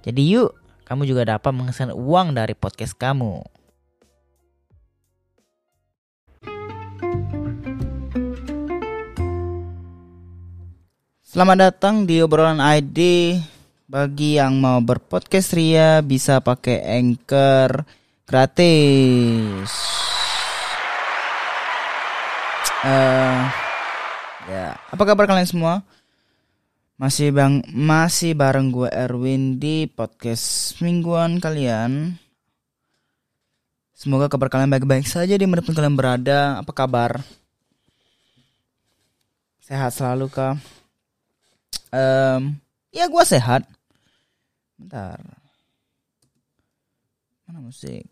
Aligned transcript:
jadi 0.00 0.22
yuk, 0.24 0.56
kamu 0.88 1.04
juga 1.04 1.36
dapat 1.36 1.52
menghasilkan 1.52 1.92
uang 1.92 2.32
dari 2.32 2.56
podcast 2.56 2.96
kamu. 2.96 3.44
Selamat 11.30 11.70
datang 11.70 12.08
di 12.08 12.18
obrolan 12.18 12.58
ID. 12.58 12.98
Bagi 13.86 14.38
yang 14.40 14.58
mau 14.58 14.82
berpodcast 14.82 15.54
ria 15.54 16.02
bisa 16.02 16.42
pakai 16.42 16.82
Anchor 16.98 17.86
gratis. 18.26 19.70
Uh, 22.80 23.46
ya, 24.48 24.74
apa 24.74 25.02
kabar 25.04 25.28
kalian 25.28 25.46
semua? 25.46 25.86
Masih 27.00 27.32
bang 27.32 27.64
masih 27.72 28.36
bareng 28.36 28.68
gue 28.68 28.84
Erwin 28.92 29.56
di 29.56 29.88
podcast 29.88 30.76
mingguan 30.84 31.40
kalian. 31.40 32.12
Semoga 33.96 34.28
kabar 34.28 34.52
kalian 34.52 34.68
baik-baik 34.68 35.08
saja 35.08 35.32
di 35.32 35.48
mana 35.48 35.64
kalian 35.64 35.96
berada. 35.96 36.60
Apa 36.60 36.76
kabar? 36.76 37.24
Sehat 39.64 39.96
selalu 39.96 40.28
kah? 40.28 40.60
Um, 41.88 42.60
ya 42.92 43.08
gue 43.08 43.24
sehat. 43.24 43.64
Bentar. 44.76 45.24
Mana 47.48 47.64
musik? 47.64 48.04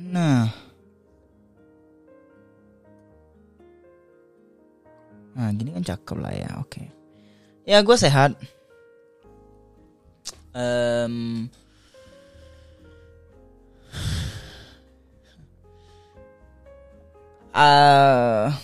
Nah. 0.00 0.48
Nah 5.34 5.50
gini 5.50 5.74
kan 5.74 5.82
cakep 5.82 6.16
lah 6.18 6.32
ya 6.32 6.50
oke. 6.62 6.70
Okay. 6.70 6.86
Ya 7.64 7.82
gue 7.82 7.96
sehat. 7.98 8.38
Um, 10.54 11.50
uh, 17.50 18.54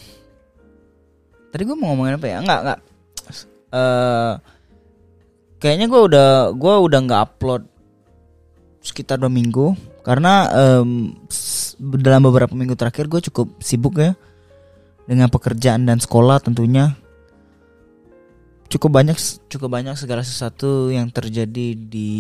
Tadi 1.51 1.63
gue 1.67 1.75
mau 1.75 1.91
ngomongin 1.91 2.15
apa 2.15 2.27
ya? 2.31 2.39
Enggak 2.39 2.61
enggak. 2.63 2.81
Uh, 3.75 4.35
Kayaknya 5.61 5.87
gue 5.93 6.01
udah 6.09 6.29
gue 6.57 6.75
udah 6.89 6.99
nggak 7.05 7.23
upload 7.27 7.63
sekitar 8.81 9.19
dua 9.19 9.29
minggu. 9.29 9.75
Karena 10.07 10.49
um, 10.81 11.13
dalam 11.99 12.23
beberapa 12.25 12.55
minggu 12.57 12.79
terakhir 12.79 13.11
gue 13.11 13.21
cukup 13.29 13.61
sibuk 13.61 14.01
ya 14.01 14.17
dengan 15.09 15.29
pekerjaan 15.31 15.87
dan 15.89 15.99
sekolah 16.01 16.43
tentunya. 16.43 16.97
Cukup 18.71 19.03
banyak 19.03 19.19
cukup 19.51 19.69
banyak 19.81 19.99
segala 19.99 20.23
sesuatu 20.23 20.95
yang 20.95 21.11
terjadi 21.11 21.75
di 21.75 22.13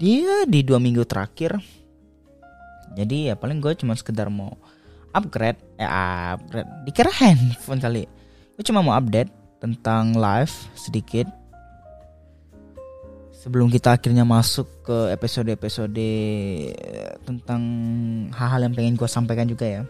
dia 0.00 0.48
di 0.48 0.64
dua 0.64 0.80
minggu 0.80 1.04
terakhir. 1.04 1.60
Jadi 2.96 3.28
ya 3.28 3.36
paling 3.36 3.60
gue 3.60 3.76
cuma 3.76 3.92
sekedar 3.92 4.32
mau 4.32 4.56
upgrade 5.12 5.60
eh 5.76 5.84
upgrade. 5.84 6.68
Dikira 6.88 7.12
handphone 7.12 7.80
kali. 7.80 8.04
Gue 8.56 8.64
cuma 8.64 8.80
mau 8.80 8.96
update 8.96 9.28
tentang 9.60 10.16
live 10.16 10.52
sedikit. 10.72 11.28
Sebelum 13.36 13.70
kita 13.70 13.94
akhirnya 13.94 14.24
masuk 14.26 14.66
ke 14.82 15.12
episode-episode 15.12 16.08
tentang 17.22 17.62
hal-hal 18.32 18.66
yang 18.66 18.74
pengen 18.74 18.98
gue 18.98 19.06
sampaikan 19.06 19.46
juga 19.46 19.68
ya 19.68 19.82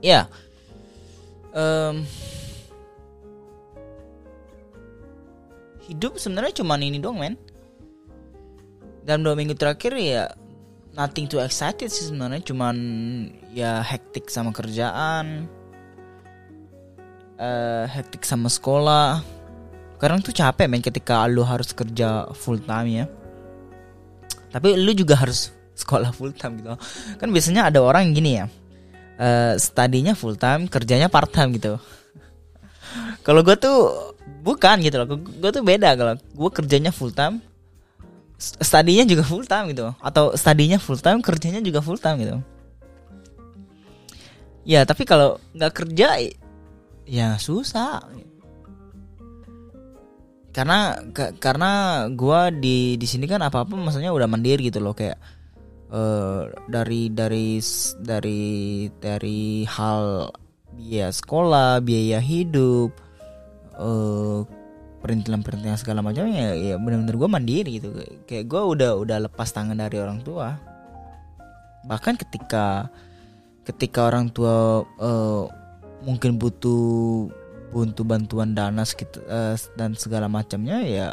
ya. 0.00 0.26
Um, 1.50 2.04
hidup 5.88 6.16
sebenarnya 6.16 6.60
cuma 6.60 6.80
ini 6.80 6.98
doang 7.00 7.20
men. 7.20 7.34
Dalam 9.04 9.24
dua 9.24 9.34
minggu 9.36 9.56
terakhir 9.56 9.96
ya 9.96 10.30
nothing 10.94 11.26
too 11.28 11.40
excited 11.40 11.88
sih 11.88 12.10
sebenarnya. 12.10 12.42
Cuman 12.44 12.76
ya 13.52 13.80
hektik 13.84 14.28
sama 14.32 14.52
kerjaan. 14.52 15.48
Uh, 17.40 17.88
hektik 17.88 18.24
sama 18.24 18.52
sekolah. 18.52 19.24
Kadang 20.00 20.24
tuh 20.24 20.32
capek 20.32 20.68
men 20.68 20.84
ketika 20.84 21.28
lu 21.28 21.44
harus 21.44 21.72
kerja 21.76 22.28
full 22.36 22.60
time 22.60 23.04
ya. 23.04 23.06
Tapi 24.50 24.76
lu 24.76 24.92
juga 24.96 25.14
harus 25.16 25.52
sekolah 25.76 26.12
full 26.12 26.32
time 26.36 26.60
gitu. 26.60 26.76
Kan 27.16 27.28
biasanya 27.32 27.68
ada 27.72 27.80
orang 27.80 28.08
yang 28.08 28.14
gini 28.16 28.32
ya 28.36 28.46
uh, 29.20 29.54
studinya 29.60 30.16
full 30.16 30.34
time, 30.40 30.66
kerjanya 30.66 31.12
part 31.12 31.28
time 31.28 31.52
gitu. 31.54 31.76
kalau 33.26 33.44
gue 33.44 33.54
tuh 33.60 33.78
bukan 34.40 34.80
gitu 34.80 34.96
loh, 34.96 35.06
gue 35.20 35.50
tuh 35.52 35.62
beda 35.62 35.94
kalau 35.94 36.16
gue 36.16 36.50
kerjanya 36.50 36.90
full 36.90 37.12
time, 37.12 37.44
studinya 38.40 39.04
juga 39.04 39.22
full 39.22 39.44
time 39.44 39.76
gitu, 39.76 39.92
atau 40.00 40.32
studinya 40.34 40.80
full 40.80 40.98
time, 40.98 41.20
kerjanya 41.20 41.60
juga 41.60 41.84
full 41.84 42.00
time 42.00 42.16
gitu. 42.24 42.36
Ya 44.64 44.84
tapi 44.88 45.04
kalau 45.04 45.36
nggak 45.52 45.72
kerja, 45.72 46.16
ya 47.04 47.36
susah. 47.36 48.00
Karena 50.50 50.98
karena 51.38 51.70
gue 52.10 52.40
di 52.58 52.78
di 52.98 53.06
sini 53.06 53.30
kan 53.30 53.38
apa 53.38 53.62
apa 53.62 53.70
maksudnya 53.70 54.10
udah 54.10 54.26
mandiri 54.26 54.66
gitu 54.66 54.82
loh 54.82 54.98
kayak 54.98 55.14
uh, 55.90 56.48
dari 56.70 57.10
dari 57.10 57.58
dari 58.00 58.42
dari 58.98 59.66
hal 59.66 60.30
biaya 60.74 61.10
sekolah, 61.10 61.82
biaya 61.82 62.22
hidup, 62.22 62.94
uh, 63.76 64.46
perintilan-perintilan 65.02 65.78
segala 65.80 66.00
macam 66.00 66.30
ya, 66.30 66.54
ya 66.54 66.74
benar-benar 66.78 67.16
gue 67.18 67.28
mandiri 67.28 67.70
gitu. 67.82 67.90
Kayak 68.24 68.46
gue 68.48 68.62
udah 68.78 68.90
udah 68.96 69.18
lepas 69.28 69.50
tangan 69.50 69.76
dari 69.76 69.98
orang 69.98 70.22
tua. 70.22 70.56
Bahkan 71.84 72.14
ketika 72.26 72.88
ketika 73.66 74.08
orang 74.08 74.32
tua 74.32 74.82
uh, 74.84 75.44
mungkin 76.00 76.40
butuh 76.40 77.28
butuh 77.70 78.02
bantuan 78.02 78.56
dana 78.56 78.82
sekitar, 78.82 79.22
uh, 79.30 79.54
dan 79.78 79.94
segala 79.94 80.26
macamnya 80.26 80.82
ya 80.82 81.08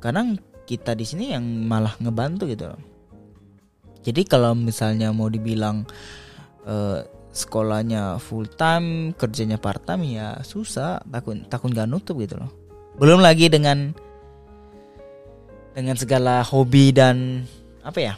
kadang 0.00 0.40
kita 0.64 0.96
di 0.96 1.04
sini 1.04 1.36
yang 1.36 1.44
malah 1.68 1.92
ngebantu 2.00 2.48
gitu 2.48 2.72
loh 2.72 2.91
jadi 4.02 4.26
kalau 4.26 4.58
misalnya 4.58 5.14
mau 5.14 5.30
dibilang 5.30 5.86
uh, 6.66 7.06
sekolahnya 7.32 8.20
full 8.20 8.44
time, 8.44 9.16
kerjanya 9.16 9.56
part 9.56 9.80
time 9.88 10.04
ya 10.04 10.42
susah, 10.44 11.00
takut 11.08 11.38
takut 11.48 11.72
nggak 11.72 11.88
nutup 11.88 12.20
gitu 12.20 12.36
loh. 12.36 12.50
Belum 13.00 13.22
lagi 13.24 13.48
dengan 13.48 13.94
dengan 15.72 15.96
segala 15.96 16.44
hobi 16.44 16.92
dan 16.92 17.48
apa 17.80 17.98
ya 17.98 18.14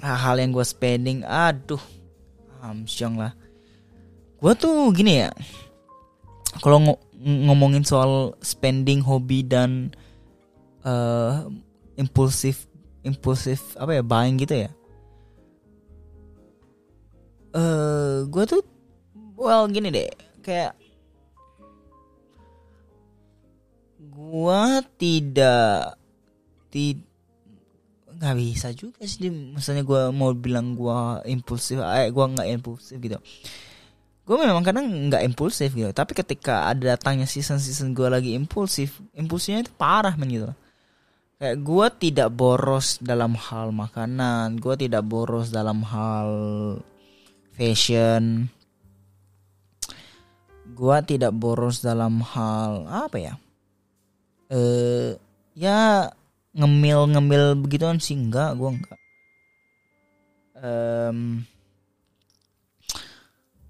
hal-hal 0.00 0.36
yang 0.40 0.50
gue 0.56 0.64
spending, 0.64 1.20
aduh, 1.28 1.82
hamsyong 2.64 3.20
lah. 3.20 3.36
Gue 4.40 4.56
tuh 4.56 4.88
gini 4.96 5.20
ya, 5.20 5.30
kalau 6.64 6.80
ng 6.80 6.88
ngomongin 7.20 7.84
soal 7.84 8.32
spending 8.40 9.04
hobi 9.04 9.44
dan 9.44 9.92
uh, 10.88 11.44
impulsif 12.00 12.69
impulsif 13.06 13.76
apa 13.80 13.96
ya 13.96 14.02
buying 14.04 14.36
gitu 14.40 14.66
ya? 14.66 14.70
Eh 17.50 17.58
uh, 17.58 18.16
gue 18.28 18.44
tuh 18.46 18.62
well 19.40 19.64
gini 19.72 19.88
deh 19.88 20.10
kayak 20.44 20.76
gua 24.12 24.84
tidak 25.00 25.96
tidak 26.68 27.08
nggak 28.20 28.36
bisa 28.36 28.68
juga 28.76 29.00
sih 29.08 29.32
misalnya 29.32 29.80
gua 29.80 30.12
mau 30.12 30.36
bilang 30.36 30.76
gua 30.76 31.24
impulsif 31.24 31.80
eh 31.80 32.12
gua 32.12 32.28
nggak 32.28 32.48
impulsif 32.52 33.00
gitu. 33.00 33.16
Gue 34.30 34.38
memang 34.38 34.62
kadang 34.62 34.86
nggak 35.10 35.26
impulsif 35.26 35.74
gitu. 35.74 35.90
Tapi 35.90 36.14
ketika 36.14 36.70
ada 36.70 36.94
datangnya 36.94 37.26
season 37.26 37.58
season 37.58 37.90
gue 37.90 38.06
lagi 38.06 38.38
impulsif 38.38 39.02
impulsifnya 39.10 39.66
itu 39.66 39.72
parah 39.74 40.14
men 40.14 40.30
gitu 40.30 40.46
kayak 41.40 41.58
gue 41.64 41.86
tidak 41.96 42.28
boros 42.36 43.00
dalam 43.00 43.32
hal 43.32 43.72
makanan 43.72 44.60
gue 44.60 44.76
tidak 44.76 45.08
boros 45.08 45.48
dalam 45.48 45.80
hal 45.80 46.28
fashion. 47.60 48.48
Gue 50.72 50.96
tidak 51.04 51.36
boros 51.36 51.84
dalam 51.84 52.24
hal 52.24 52.88
apa 52.88 53.16
ya? 53.20 53.34
Eh 54.48 55.12
ya 55.52 56.08
ngemil 56.56 57.12
ngemil 57.12 57.44
begituan 57.60 58.00
sih 58.00 58.16
enggak 58.16 58.56
gue 58.56 58.70
enggak. 58.80 58.98
Um, 60.60 61.44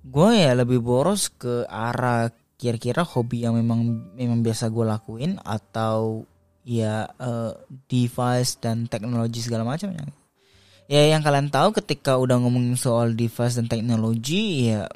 gue 0.06 0.30
ya 0.38 0.54
lebih 0.54 0.78
boros 0.78 1.30
ke 1.34 1.66
arah 1.66 2.30
kira-kira 2.54 3.02
hobi 3.02 3.42
yang 3.42 3.58
memang 3.58 4.10
memang 4.14 4.38
biasa 4.42 4.70
gue 4.70 4.84
lakuin 4.86 5.38
atau 5.42 6.26
ya 6.64 7.08
uh, 7.20 7.52
device 7.88 8.60
dan 8.60 8.86
teknologi 8.86 9.40
segala 9.40 9.64
macam 9.64 9.92
ya. 9.92 10.04
Ya 10.90 11.02
yang 11.14 11.22
kalian 11.22 11.54
tahu 11.54 11.70
ketika 11.76 12.18
udah 12.18 12.42
ngomongin 12.42 12.74
soal 12.74 13.14
device 13.14 13.56
dan 13.56 13.70
teknologi 13.70 14.68
ya 14.70 14.90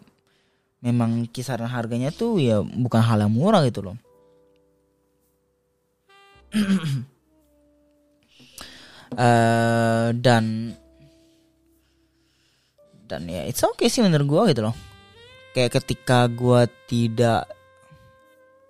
memang 0.84 1.30
kisaran 1.30 1.70
harganya 1.70 2.10
tuh 2.10 2.42
ya 2.42 2.60
bukan 2.60 3.00
hal 3.00 3.22
yang 3.22 3.32
murah 3.32 3.62
gitu 3.64 3.80
loh. 3.80 3.96
uh, 9.14 10.10
dan 10.24 10.74
dan 13.04 13.22
ya 13.28 13.44
it's 13.46 13.62
okay 13.62 13.86
sih 13.92 14.00
menurut 14.00 14.26
gue 14.26 14.42
gitu 14.56 14.62
loh 14.66 14.76
kayak 15.54 15.78
ketika 15.78 16.26
gue 16.26 16.66
tidak 16.90 17.46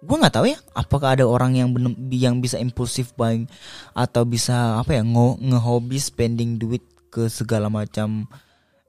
gue 0.04 0.16
nggak 0.20 0.34
tahu 0.36 0.46
ya 0.52 0.58
apakah 0.76 1.16
ada 1.16 1.24
orang 1.24 1.56
yang 1.56 1.72
bener, 1.72 1.96
yang 2.12 2.38
bisa 2.44 2.60
impulsif 2.60 3.16
buying 3.16 3.48
atau 3.96 4.28
bisa 4.28 4.76
apa 4.76 5.00
ya 5.00 5.02
nge 5.02 5.26
ngehobi 5.40 5.96
spending 5.96 6.60
duit 6.60 6.84
ke 7.08 7.26
segala 7.32 7.72
macam 7.72 8.28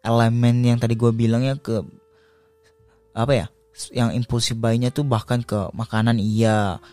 elemen 0.03 0.75
yang 0.75 0.77
tadi 0.77 0.99
gue 0.99 1.11
bilang 1.15 1.47
ya 1.47 1.55
ke 1.55 1.79
apa 3.15 3.33
ya 3.33 3.45
yang 3.95 4.11
impulsif 4.11 4.59
buyingnya 4.59 4.91
tuh 4.91 5.07
bahkan 5.07 5.39
ke 5.39 5.71
makanan 5.71 6.19
iya 6.19 6.83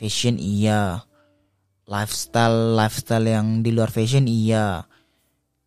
fashion 0.00 0.40
iya 0.40 1.04
lifestyle 1.84 2.76
lifestyle 2.76 3.24
yang 3.28 3.60
di 3.60 3.72
luar 3.72 3.92
fashion 3.92 4.24
iya 4.24 4.88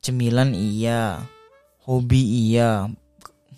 cemilan 0.02 0.58
iya 0.58 1.22
hobi 1.86 2.50
iya. 2.50 2.90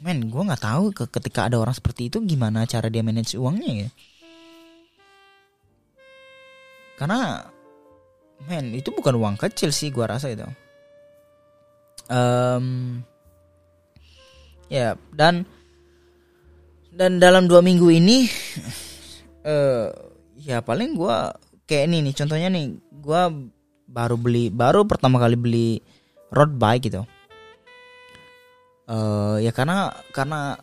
Men 0.04 0.28
gue 0.28 0.44
nggak 0.44 0.64
tahu 0.64 0.92
ke 0.92 1.08
ketika 1.08 1.48
ada 1.48 1.64
orang 1.64 1.72
seperti 1.72 2.12
itu 2.12 2.20
gimana 2.28 2.68
cara 2.68 2.92
dia 2.92 3.00
manage 3.00 3.40
uangnya 3.40 3.88
ya 3.88 3.90
karena 6.98 7.48
men 8.48 8.76
itu 8.76 8.92
bukan 8.92 9.16
uang 9.18 9.36
kecil 9.40 9.72
sih 9.72 9.90
gue 9.90 10.04
rasa 10.04 10.34
itu. 10.34 10.46
Um, 12.12 13.00
ya 14.68 15.00
dan 15.16 15.48
dan 16.92 17.18
dalam 17.18 17.48
dua 17.48 17.64
minggu 17.64 17.88
ini 17.90 18.28
uh, 19.48 19.88
ya 20.48 20.60
paling 20.60 21.00
gue 21.00 21.18
kayak 21.64 21.88
ini 21.90 22.12
nih 22.12 22.16
contohnya 22.18 22.50
nih 22.52 22.76
gue 22.92 23.22
baru 23.88 24.16
beli 24.20 24.52
baru 24.52 24.84
pertama 24.84 25.22
kali 25.22 25.38
beli 25.40 25.70
road 26.34 26.58
bike 26.58 26.90
gitu. 26.92 27.02
Uh, 28.84 29.40
ya 29.40 29.56
karena 29.56 29.96
karena 30.12 30.60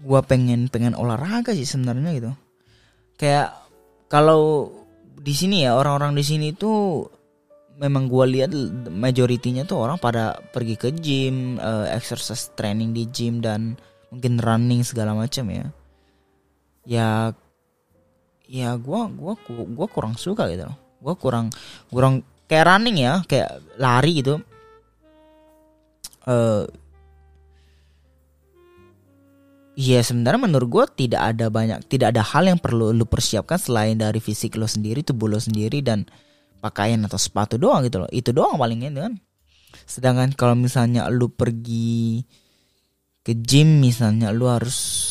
gue 0.00 0.20
pengen 0.24 0.72
pengen 0.72 0.96
olahraga 0.96 1.52
sih 1.52 1.68
sebenarnya 1.68 2.10
gitu. 2.16 2.32
Kayak 3.18 3.58
kalau 4.08 4.72
di 5.18 5.34
sini 5.34 5.66
ya 5.66 5.74
orang-orang 5.74 6.14
di 6.14 6.24
sini 6.24 6.48
tuh 6.54 7.10
memang 7.78 8.10
gue 8.10 8.24
lihat 8.38 8.50
majoritinya 8.90 9.62
tuh 9.62 9.86
orang 9.86 9.98
pada 10.02 10.34
pergi 10.50 10.74
ke 10.74 10.90
gym 10.98 11.62
uh, 11.62 11.86
exercise 11.90 12.50
training 12.58 12.90
di 12.90 13.06
gym 13.10 13.38
dan 13.38 13.78
mungkin 14.10 14.42
running 14.42 14.82
segala 14.82 15.14
macam 15.14 15.46
ya. 15.50 15.66
Ya 16.88 17.08
ya 18.48 18.74
gue 18.80 19.00
gua 19.14 19.34
gua 19.46 19.86
kurang 19.86 20.18
suka 20.18 20.50
gitu. 20.50 20.66
Gue 20.98 21.14
kurang 21.14 21.54
kurang 21.92 22.26
kayak 22.50 22.66
running 22.66 22.98
ya 22.98 23.22
kayak 23.30 23.62
lari 23.78 24.18
gitu. 24.18 24.42
Uh, 26.26 26.66
Iya 29.78 30.02
sebenarnya 30.02 30.42
menurut 30.42 30.68
gue 30.74 31.06
tidak 31.06 31.22
ada 31.22 31.46
banyak 31.54 31.86
tidak 31.86 32.10
ada 32.10 32.26
hal 32.26 32.50
yang 32.50 32.58
perlu 32.58 32.90
lu 32.90 33.06
persiapkan 33.06 33.62
selain 33.62 33.94
dari 33.94 34.18
fisik 34.18 34.58
lo 34.58 34.66
sendiri 34.66 35.06
tubuh 35.06 35.30
lo 35.30 35.38
sendiri 35.38 35.86
dan 35.86 36.02
pakaian 36.58 36.98
atau 37.06 37.14
sepatu 37.14 37.62
doang 37.62 37.86
gitu 37.86 38.02
loh. 38.02 38.10
Itu 38.10 38.34
doang 38.34 38.58
palingnya 38.58 38.90
kan? 39.06 39.22
Sedangkan 39.86 40.34
kalau 40.34 40.58
misalnya 40.58 41.06
lu 41.06 41.30
pergi 41.30 42.26
ke 43.22 43.38
gym 43.38 43.78
misalnya 43.78 44.34
lu 44.34 44.50
harus 44.50 45.06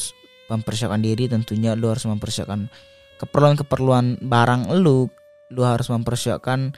mempersiapkan 0.52 1.00
diri 1.00 1.31
tentunya 1.31 1.72
lu 1.72 1.88
harus 1.88 2.04
mempersiapkan 2.04 2.68
keperluan-keperluan 3.24 4.19
barang 4.19 4.75
lu. 4.84 5.08
Lu 5.48 5.64
harus 5.64 5.88
mempersiapkan 5.88 6.75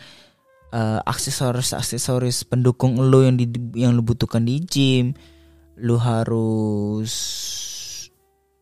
uh, 0.78 1.02
aksesoris 1.10 1.74
aksesoris 1.74 2.46
pendukung 2.46 3.02
lu 3.02 3.26
yang 3.26 3.34
di 3.34 3.50
yang 3.74 3.98
lu 3.98 4.06
butuhkan 4.06 4.46
di 4.46 4.62
gym. 4.62 5.18
Lu 5.82 5.98
harus 5.98 7.10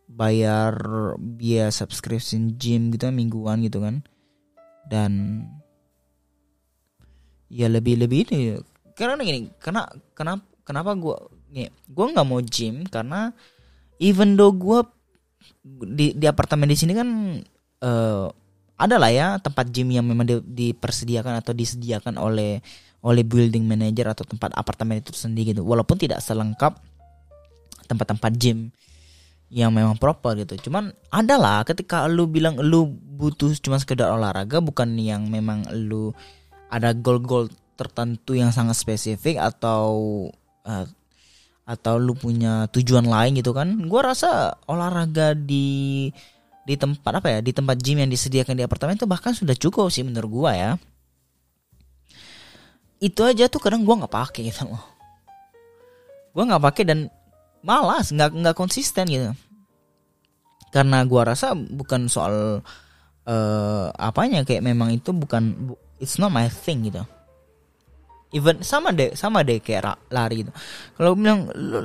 bayar 0.07 0.73
biaya 1.19 1.69
subscription 1.69 2.55
gym 2.55 2.95
gitu 2.95 3.11
kan 3.11 3.15
mingguan 3.15 3.61
gitu 3.63 3.83
kan. 3.83 4.01
Dan 4.87 5.43
ya 7.51 7.67
lebih 7.71 7.99
lebih 7.99 8.27
ini 8.27 8.59
karena 8.97 9.23
gini 9.23 9.51
karena 9.61 9.87
kenapa 10.11 10.43
kenapa 10.67 10.91
gue 10.99 11.15
nih 11.55 11.71
gue 11.71 12.05
nggak 12.11 12.27
mau 12.27 12.43
gym 12.43 12.83
karena 12.91 13.31
even 14.03 14.35
though 14.35 14.51
gue 14.51 14.83
di 15.87 16.11
di 16.11 16.25
apartemen 16.27 16.67
di 16.67 16.75
sini 16.75 16.91
kan 16.91 17.07
uh, 17.83 18.27
ada 18.77 18.95
lah 19.01 19.09
ya 19.09 19.27
tempat 19.41 19.73
gym 19.73 19.89
yang 19.89 20.05
memang 20.05 20.27
di, 20.27 20.35
dipersediakan 20.43 21.41
atau 21.41 21.55
disediakan 21.55 22.19
oleh 22.19 22.61
oleh 23.01 23.23
building 23.23 23.65
manager 23.65 24.11
atau 24.11 24.25
tempat 24.25 24.53
apartemen 24.57 24.99
itu 24.99 25.13
sendiri 25.13 25.53
gitu. 25.53 25.61
Walaupun 25.65 25.97
tidak 25.97 26.21
selengkap 26.21 26.77
tempat-tempat 27.87 28.31
gym 28.35 28.69
yang 29.47 29.71
memang 29.71 29.95
proper 29.95 30.35
gitu. 30.43 30.67
Cuman 30.67 30.91
ada 31.07 31.35
lah 31.39 31.63
ketika 31.63 32.03
lu 32.07 32.27
bilang 32.27 32.59
lu 32.59 32.87
butuh 32.91 33.55
cuma 33.63 33.79
sekedar 33.79 34.11
olahraga 34.11 34.59
bukan 34.59 34.93
yang 34.99 35.31
memang 35.31 35.63
lu 35.71 36.11
ada 36.67 36.91
goal-goal 36.91 37.47
tertentu 37.79 38.35
yang 38.35 38.51
sangat 38.51 38.75
spesifik 38.75 39.39
atau 39.39 40.27
uh, 40.67 40.85
atau 41.67 41.99
lu 41.99 42.15
punya 42.15 42.67
tujuan 42.71 43.07
lain 43.07 43.39
gitu 43.39 43.55
kan. 43.55 43.71
Gua 43.87 44.11
rasa 44.11 44.55
olahraga 44.67 45.35
di 45.35 46.07
di 46.67 46.75
tempat 46.75 47.23
apa 47.23 47.27
ya? 47.31 47.39
Di 47.39 47.55
tempat 47.55 47.79
gym 47.79 48.03
yang 48.03 48.11
disediakan 48.11 48.55
di 48.59 48.63
apartemen 48.67 48.99
itu 48.99 49.07
bahkan 49.07 49.31
sudah 49.31 49.55
cukup 49.55 49.87
sih 49.87 50.03
menurut 50.03 50.31
gua 50.31 50.51
ya. 50.55 50.71
Itu 52.99 53.23
aja 53.23 53.47
tuh 53.47 53.63
kadang 53.63 53.87
gua 53.87 54.03
nggak 54.03 54.11
pakai 54.11 54.51
gitu 54.51 54.67
loh. 54.67 54.83
Gua 56.35 56.43
nggak 56.43 56.63
pakai 56.67 56.83
dan 56.83 56.99
malas 57.65 58.13
nggak 58.13 58.31
nggak 58.33 58.57
konsisten 58.57 59.05
gitu. 59.09 59.31
Karena 60.69 61.01
gua 61.07 61.33
rasa 61.33 61.55
bukan 61.55 62.11
soal 62.11 62.61
uh, 63.27 63.85
apanya 63.95 64.43
kayak 64.47 64.63
memang 64.63 64.95
itu 64.95 65.11
bukan 65.11 65.73
it's 65.97 66.17
not 66.17 66.33
my 66.33 66.47
thing 66.47 66.87
gitu. 66.87 67.03
Even 68.35 68.59
sama 68.59 68.91
deh 68.91 69.15
sama 69.15 69.41
deh 69.47 69.63
kayak 69.63 70.11
lari 70.11 70.43
gitu. 70.43 70.51
Kalau 70.99 71.15
bilang 71.15 71.47
lu, 71.55 71.79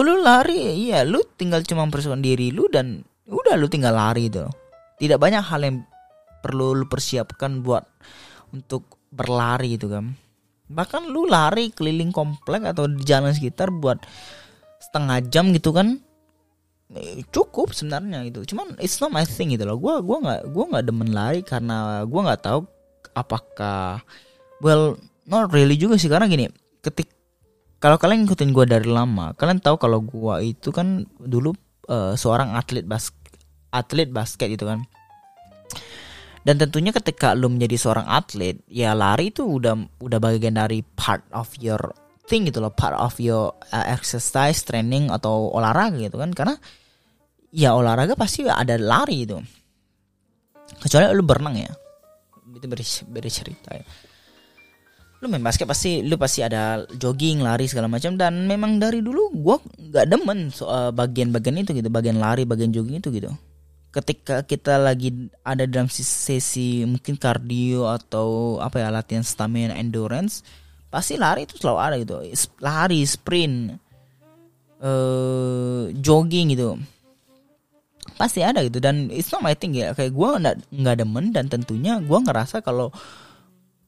lu 0.00 0.24
lari 0.24 0.88
iya 0.88 1.04
lu 1.04 1.20
tinggal 1.36 1.60
cuma 1.68 1.84
mempersiapkan 1.84 2.24
diri 2.24 2.48
lu 2.48 2.64
dan 2.72 3.04
udah 3.28 3.54
lu 3.60 3.68
tinggal 3.68 3.92
lari 3.92 4.32
gitu. 4.32 4.48
Tidak 4.96 5.20
banyak 5.20 5.44
hal 5.44 5.60
yang 5.60 5.76
perlu 6.40 6.72
lu 6.74 6.88
persiapkan 6.88 7.60
buat 7.60 7.84
untuk 8.56 8.98
berlari 9.12 9.76
gitu 9.76 9.92
kan. 9.92 10.16
Bahkan 10.72 11.12
lu 11.12 11.28
lari 11.28 11.68
keliling 11.68 12.08
komplek 12.10 12.64
atau 12.64 12.88
di 12.88 13.04
jalan 13.04 13.36
sekitar 13.36 13.68
buat 13.68 14.00
setengah 14.82 15.22
jam 15.30 15.54
gitu 15.54 15.70
kan 15.70 16.02
eh, 16.92 17.22
cukup 17.30 17.70
sebenarnya 17.70 18.26
gitu. 18.28 18.54
Cuman 18.54 18.74
it's 18.82 18.98
not 18.98 19.14
my 19.14 19.22
thing 19.22 19.54
gitu 19.54 19.62
loh. 19.62 19.78
Gue 19.78 20.02
gua 20.02 20.18
nggak 20.18 20.40
gua 20.50 20.64
nggak 20.74 20.84
demen 20.84 21.10
lari 21.14 21.40
karena 21.46 22.02
gue 22.02 22.20
nggak 22.20 22.42
tahu 22.42 22.66
apakah 23.14 24.02
well 24.58 24.98
not 25.24 25.54
really 25.54 25.78
juga 25.78 25.94
sih. 25.96 26.10
Karena 26.10 26.26
gini 26.26 26.50
ketik 26.82 27.08
kalau 27.78 27.98
kalian 27.98 28.26
ngikutin 28.26 28.50
gue 28.54 28.64
dari 28.66 28.86
lama 28.86 29.34
kalian 29.34 29.58
tahu 29.58 29.74
kalau 29.78 30.02
gue 30.02 30.54
itu 30.54 30.70
kan 30.70 31.02
dulu 31.18 31.50
uh, 31.90 32.14
seorang 32.14 32.54
atlet 32.54 32.86
bas 32.86 33.10
atlet 33.70 34.10
basket 34.10 34.50
gitu 34.50 34.66
kan. 34.66 34.82
Dan 36.42 36.58
tentunya 36.58 36.90
ketika 36.90 37.38
lu 37.38 37.46
menjadi 37.46 37.78
seorang 37.78 38.06
atlet 38.10 38.58
ya 38.66 38.98
lari 38.98 39.30
itu 39.30 39.46
udah 39.46 39.78
udah 40.02 40.18
bagian 40.18 40.58
dari 40.58 40.82
part 40.82 41.22
of 41.30 41.46
your 41.62 41.78
thing 42.26 42.46
gitu 42.46 42.62
loh 42.62 42.70
part 42.70 42.94
of 42.94 43.18
your 43.18 43.54
uh, 43.74 43.86
exercise 43.90 44.62
training 44.62 45.10
atau 45.10 45.50
olahraga 45.50 45.98
gitu 45.98 46.18
kan. 46.18 46.30
Karena 46.30 46.54
ya 47.52 47.74
olahraga 47.76 48.14
pasti 48.14 48.46
ada 48.46 48.78
lari 48.78 49.26
itu. 49.26 49.38
Kecuali 50.80 51.10
lu 51.14 51.22
berenang 51.26 51.56
ya. 51.58 51.72
Itu 52.52 52.66
beri, 52.70 52.84
beri 53.10 53.30
cerita 53.30 53.70
ya. 53.74 53.84
Lu 55.22 55.30
main 55.30 55.42
basket 55.42 55.70
pasti 55.70 56.02
lu 56.02 56.18
pasti 56.18 56.42
ada 56.42 56.82
jogging 56.98 57.46
lari 57.46 57.70
segala 57.70 57.86
macam. 57.86 58.18
Dan 58.18 58.50
memang 58.50 58.82
dari 58.82 59.02
dulu 59.02 59.30
gua 59.38 59.62
nggak 59.62 60.06
demen 60.10 60.50
soal 60.50 60.90
bagian-bagian 60.90 61.62
itu 61.62 61.74
gitu. 61.74 61.86
Bagian 61.90 62.18
lari 62.18 62.42
bagian 62.42 62.74
jogging 62.74 62.98
itu 62.98 63.10
gitu. 63.14 63.30
Ketika 63.92 64.42
kita 64.48 64.80
lagi 64.80 65.28
ada 65.44 65.68
dalam 65.68 65.86
sesi 65.92 66.80
mungkin 66.88 67.20
kardio 67.20 67.92
atau 67.92 68.56
apa 68.56 68.80
ya 68.80 68.88
latihan 68.88 69.20
stamina 69.20 69.76
endurance 69.76 70.40
pasti 70.92 71.16
lari 71.16 71.48
itu 71.48 71.56
selalu 71.56 71.78
ada 71.80 71.96
gitu. 71.96 72.14
Lari 72.60 73.00
sprint 73.08 73.72
uh, 74.84 75.88
jogging 75.96 76.52
gitu. 76.52 76.76
Pasti 78.20 78.44
ada 78.44 78.60
gitu. 78.60 78.76
Dan 78.76 79.08
it's 79.08 79.32
not 79.32 79.40
my 79.40 79.56
thing 79.56 79.72
ya. 79.72 79.96
Kayak 79.96 80.12
gue 80.12 80.28
nggak 80.36 80.56
nggak 80.68 80.96
demen 81.00 81.32
dan 81.32 81.48
tentunya 81.48 81.96
gue 81.96 82.18
ngerasa 82.20 82.60
kalau 82.60 82.92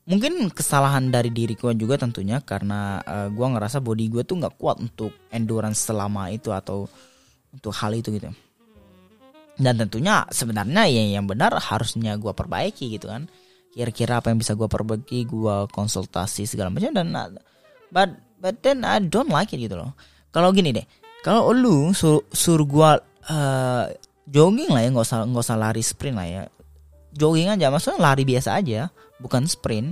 mungkin 0.09 0.49
kesalahan 0.49 1.13
dari 1.13 1.29
diri 1.29 1.53
gue 1.53 1.77
juga 1.77 2.01
tentunya 2.01 2.41
karena 2.41 3.05
uh, 3.05 3.13
eh, 3.25 3.29
gue 3.29 3.47
ngerasa 3.53 3.85
body 3.85 4.05
gue 4.09 4.23
tuh 4.25 4.41
nggak 4.41 4.57
kuat 4.57 4.81
untuk 4.81 5.13
endurance 5.29 5.85
selama 5.85 6.33
itu 6.33 6.49
atau 6.57 6.89
untuk 7.53 7.73
hal 7.77 7.93
itu 7.93 8.09
gitu. 8.17 8.33
Dan 9.55 9.77
tentunya 9.77 10.25
sebenarnya 10.33 10.89
ya 10.89 11.21
yang 11.21 11.29
benar 11.29 11.53
harusnya 11.61 12.17
gue 12.17 12.33
perbaiki 12.33 12.97
gitu 12.97 13.13
kan 13.13 13.29
kira-kira 13.75 14.23
apa 14.23 14.31
yang 14.31 14.39
bisa 14.39 14.55
gue 14.55 14.71
perbaiki 14.71 15.27
gue 15.27 15.57
konsultasi 15.75 16.47
segala 16.47 16.71
macam 16.71 16.95
dan 16.95 17.11
but 17.91 18.15
but 18.39 18.63
then 18.63 18.87
I 18.87 19.03
don't 19.03 19.27
like 19.27 19.51
it 19.51 19.59
gitu 19.59 19.75
loh. 19.75 19.99
Kalau 20.31 20.55
gini 20.55 20.71
deh 20.71 20.87
kalau 21.27 21.51
lu 21.51 21.91
sur 21.91 22.23
suruh 22.31 22.69
gue 22.69 22.91
uh, 23.35 23.85
jogging 24.31 24.71
lah 24.71 24.85
ya 24.85 24.89
nggak 24.95 25.07
usah 25.09 25.27
nggak 25.27 25.45
usah 25.45 25.59
lari 25.59 25.83
sprint 25.83 26.15
lah 26.15 26.29
ya. 26.31 26.43
Jogging 27.15 27.51
aja 27.51 27.71
maksudnya 27.75 27.99
lari 27.99 28.23
biasa 28.23 28.63
aja 28.63 28.95
bukan 29.19 29.51
sprint. 29.51 29.91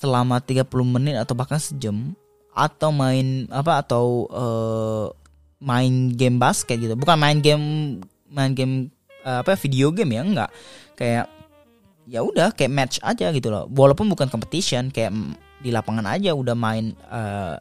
Selama 0.00 0.40
30 0.40 0.64
menit 0.88 1.20
atau 1.20 1.36
bahkan 1.36 1.60
sejam 1.60 2.16
atau 2.56 2.88
main 2.88 3.44
apa 3.52 3.84
atau 3.84 4.24
uh, 4.32 5.12
main 5.60 6.16
game 6.16 6.40
basket 6.40 6.80
gitu. 6.80 6.96
Bukan 6.96 7.20
main 7.20 7.44
game 7.44 8.00
main 8.32 8.56
game 8.56 8.88
uh, 9.28 9.44
apa 9.44 9.58
video 9.60 9.92
game 9.92 10.16
ya 10.16 10.22
enggak. 10.24 10.50
Kayak 10.96 11.39
ya 12.10 12.26
udah 12.26 12.50
kayak 12.50 12.74
match 12.74 12.96
aja 13.06 13.30
gitu 13.30 13.54
loh. 13.54 13.70
Walaupun 13.70 14.10
bukan 14.10 14.26
competition 14.26 14.90
kayak 14.90 15.14
di 15.62 15.70
lapangan 15.70 16.10
aja 16.10 16.34
udah 16.34 16.58
main 16.58 16.90
uh, 17.06 17.54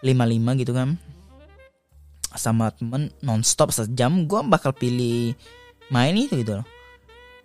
lima 0.00 0.24
lima 0.24 0.56
gitu 0.56 0.72
kan. 0.72 0.96
Sama 2.32 2.72
temen 2.72 3.12
nonstop 3.20 3.68
sejam 3.76 4.24
gue 4.24 4.40
bakal 4.48 4.72
pilih 4.72 5.36
main 5.92 6.16
itu 6.16 6.40
gitu 6.40 6.64
loh. 6.64 6.66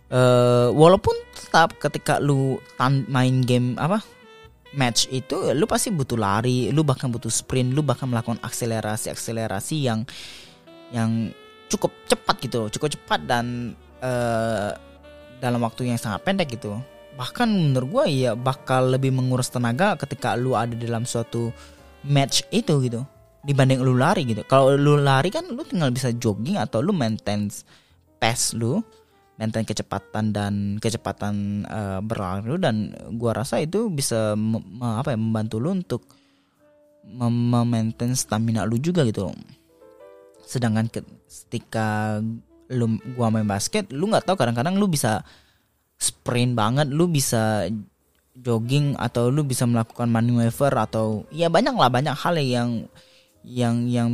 Uh, 0.05 0.69
walaupun 0.71 1.17
tetap 1.35 1.75
ketika 1.81 2.21
lu 2.21 2.61
main 3.09 3.41
game 3.41 3.73
apa 3.75 3.99
match 4.77 5.09
itu 5.09 5.55
lu 5.57 5.65
pasti 5.65 5.89
butuh 5.89 6.13
lari 6.13 6.69
lu 6.69 6.85
bahkan 6.85 7.09
butuh 7.09 7.31
sprint 7.31 7.73
lu 7.73 7.81
bahkan 7.81 8.05
melakukan 8.05 8.37
akselerasi 8.45 9.09
akselerasi 9.09 9.81
yang 9.81 10.05
yang 10.93 11.33
cukup 11.73 11.89
cepat 12.05 12.35
gitu 12.37 12.69
cukup 12.69 12.93
cepat 12.93 13.19
dan 13.25 13.73
uh, 14.05 14.77
dalam 15.39 15.61
waktu 15.63 15.91
yang 15.91 15.99
sangat 15.99 16.23
pendek 16.23 16.55
gitu. 16.55 16.77
Bahkan 17.15 17.47
menurut 17.47 17.87
gue 17.91 18.27
ya 18.27 18.31
bakal 18.35 18.91
lebih 18.91 19.15
menguras 19.15 19.47
tenaga 19.47 19.95
ketika 19.95 20.35
lu 20.35 20.51
ada 20.51 20.75
dalam 20.75 21.07
suatu 21.07 21.51
match 22.03 22.43
itu 22.51 22.75
gitu. 22.83 23.07
Dibanding 23.45 23.79
lu 23.79 23.95
lari 23.95 24.25
gitu. 24.27 24.43
Kalau 24.49 24.75
lu 24.75 24.99
lari 24.99 25.31
kan 25.31 25.47
lu 25.47 25.63
tinggal 25.63 25.93
bisa 25.95 26.11
jogging 26.11 26.59
atau 26.59 26.83
lu 26.83 26.91
maintain 26.91 27.47
pace 28.19 28.57
lu 28.57 28.83
maintain 29.35 29.67
kecepatan 29.67 30.31
dan 30.31 30.53
kecepatan 30.81 31.63
uh, 31.69 31.99
berlari 32.03 32.43
lu. 32.51 32.59
Dan 32.59 32.91
gua 33.15 33.37
rasa 33.37 33.63
itu 33.63 33.87
bisa 33.87 34.35
apa 34.81 35.13
ya 35.13 35.19
membantu 35.19 35.61
lu 35.61 35.71
untuk 35.71 36.03
memaintain 37.05 38.17
stamina 38.17 38.65
lu 38.65 38.75
juga 38.81 39.05
gitu. 39.05 39.29
Sedangkan 40.43 40.89
ketika 40.89 42.19
lu 42.71 42.97
gua 43.13 43.29
main 43.29 43.45
basket 43.45 43.89
lu 43.93 44.09
nggak 44.09 44.25
tahu 44.25 44.35
kadang-kadang 44.37 44.77
lu 44.77 44.89
bisa 44.89 45.21
sprint 45.95 46.57
banget 46.57 46.89
lu 46.89 47.05
bisa 47.05 47.69
jogging 48.35 48.97
atau 48.99 49.31
lu 49.31 49.47
bisa 49.47 49.63
melakukan 49.63 50.11
maneuver 50.11 50.73
atau 50.75 51.23
ya 51.31 51.47
banyak 51.47 51.71
lah 51.77 51.87
banyak 51.87 52.15
hal 52.15 52.35
yang 52.41 52.69
yang 53.45 53.87
yang 53.87 54.09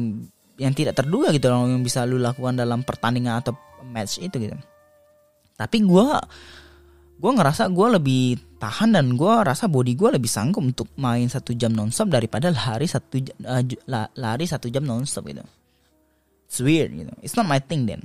yang 0.60 0.74
tidak 0.78 1.00
terduga 1.00 1.34
gitu 1.34 1.50
loh 1.50 1.66
yang 1.66 1.82
bisa 1.82 2.06
lu 2.06 2.22
lakukan 2.22 2.54
dalam 2.60 2.86
pertandingan 2.86 3.42
atau 3.42 3.58
match 3.88 4.22
itu 4.22 4.38
gitu 4.38 4.58
tapi 5.58 5.82
gua 5.82 6.22
gua 7.18 7.32
ngerasa 7.34 7.72
gua 7.74 7.98
lebih 7.98 8.38
tahan 8.62 8.94
dan 8.94 9.18
gua 9.18 9.42
rasa 9.42 9.66
body 9.66 9.98
gua 9.98 10.14
lebih 10.14 10.30
sanggup 10.30 10.62
untuk 10.62 10.92
main 11.00 11.26
satu 11.26 11.58
jam 11.58 11.74
nonstop 11.74 12.14
daripada 12.14 12.54
lari 12.54 12.86
satu 12.86 13.18
uh, 13.48 13.64
lari 14.20 14.46
satu 14.46 14.70
jam 14.70 14.86
nonstop 14.86 15.26
gitu 15.26 15.42
It's 16.52 16.60
weird 16.60 16.92
gitu. 16.92 17.16
It's 17.24 17.40
not 17.40 17.48
my 17.48 17.64
thing 17.64 17.88
then. 17.88 18.04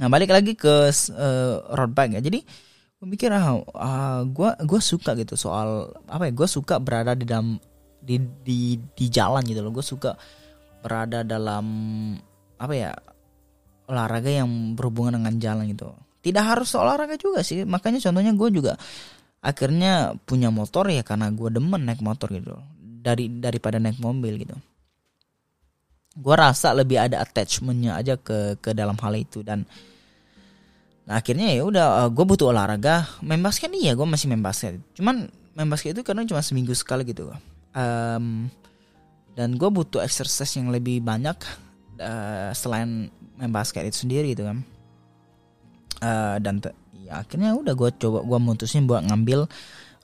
Nah 0.00 0.06
balik 0.10 0.30
lagi 0.34 0.58
ke 0.58 0.90
uh, 0.90 1.54
road 1.74 1.92
bike 1.94 2.18
ya. 2.18 2.22
Jadi 2.22 2.40
gue 2.98 3.06
mikir 3.06 3.30
ah 3.30 3.60
uh, 3.60 4.20
gue 4.24 4.50
gue 4.64 4.80
suka 4.80 5.12
gitu 5.14 5.36
soal 5.36 5.92
apa 6.08 6.30
ya 6.30 6.32
gue 6.32 6.48
suka 6.48 6.80
berada 6.80 7.12
di 7.12 7.28
dalam 7.28 7.60
di 8.00 8.16
di 8.42 8.78
di 8.78 9.06
jalan 9.08 9.44
gitu 9.46 9.60
loh. 9.62 9.70
Gue 9.70 9.84
suka 9.86 10.18
berada 10.82 11.22
dalam 11.22 11.66
apa 12.58 12.74
ya 12.74 12.90
olahraga 13.88 14.30
yang 14.32 14.74
berhubungan 14.74 15.20
dengan 15.20 15.34
jalan 15.38 15.64
gitu. 15.70 15.92
Tidak 16.24 16.44
harus 16.44 16.72
olahraga 16.74 17.20
juga 17.20 17.44
sih. 17.44 17.62
Makanya 17.62 18.00
contohnya 18.00 18.32
gue 18.34 18.48
juga 18.50 18.72
akhirnya 19.44 20.16
punya 20.24 20.48
motor 20.48 20.88
ya 20.88 21.04
karena 21.04 21.28
gue 21.28 21.52
demen 21.52 21.84
naik 21.84 22.00
motor 22.00 22.32
gitu. 22.32 22.58
Dari 23.04 23.28
daripada 23.28 23.76
naik 23.76 24.00
mobil 24.00 24.40
gitu 24.40 24.56
gue 26.14 26.34
rasa 26.34 26.70
lebih 26.74 26.98
ada 26.98 27.18
attachmentnya 27.22 27.98
aja 27.98 28.14
ke 28.18 28.58
ke 28.62 28.70
dalam 28.72 28.94
hal 28.98 29.14
itu. 29.18 29.42
Dan 29.42 29.66
nah 31.04 31.20
akhirnya 31.20 31.52
ya 31.52 31.62
udah 31.68 31.86
uh, 31.86 32.00
eh, 32.06 32.08
gue 32.10 32.24
butuh 32.24 32.50
olahraga. 32.54 33.06
Main 33.20 33.42
basket 33.42 33.70
nih 33.70 33.90
ya 33.90 33.92
gue 33.98 34.06
masih 34.06 34.26
main 34.30 34.42
basket. 34.42 34.78
Cuman 34.94 35.28
main 35.54 35.68
basket 35.70 35.94
itu 35.94 36.02
karena 36.02 36.26
cuma 36.26 36.42
seminggu 36.42 36.74
sekali 36.74 37.06
gitu 37.06 37.30
um, 37.78 38.50
dan 39.38 39.48
gue 39.54 39.70
butuh 39.70 40.02
exercise 40.02 40.58
yang 40.58 40.74
lebih 40.74 40.98
banyak 40.98 41.38
uh, 42.02 42.50
selain 42.50 43.06
main 43.38 43.52
basket 43.54 43.86
itu 43.86 44.02
sendiri 44.02 44.34
gitu 44.34 44.50
kan 44.50 44.66
uh, 46.02 46.36
dan 46.42 46.58
ya 47.06 47.22
akhirnya 47.22 47.54
udah 47.54 47.74
gue 47.76 47.90
coba 48.02 48.26
gue 48.26 48.38
mutusin 48.42 48.88
buat 48.90 49.06
ngambil 49.06 49.46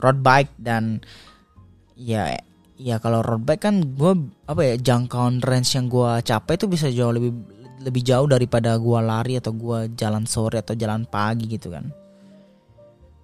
road 0.01 0.19
bike. 0.25 0.53
Dan 0.57 1.05
ya 1.95 2.33
ya 2.81 2.97
kalau 2.97 3.21
road 3.21 3.45
bike 3.45 3.69
kan 3.69 3.85
gue 3.85 4.13
apa 4.49 4.63
ya 4.65 4.75
jangkauan 4.81 5.45
range 5.45 5.77
yang 5.77 5.93
gue 5.93 6.25
capai 6.25 6.57
itu 6.57 6.65
bisa 6.65 6.89
jauh 6.89 7.13
lebih 7.13 7.37
lebih 7.85 8.03
jauh 8.05 8.25
daripada 8.25 8.77
gue 8.81 8.99
lari 9.01 9.37
atau 9.37 9.53
gue 9.53 9.93
jalan 9.97 10.25
sore 10.25 10.61
atau 10.61 10.73
jalan 10.73 11.05
pagi 11.05 11.45
gitu 11.49 11.69
kan. 11.73 11.93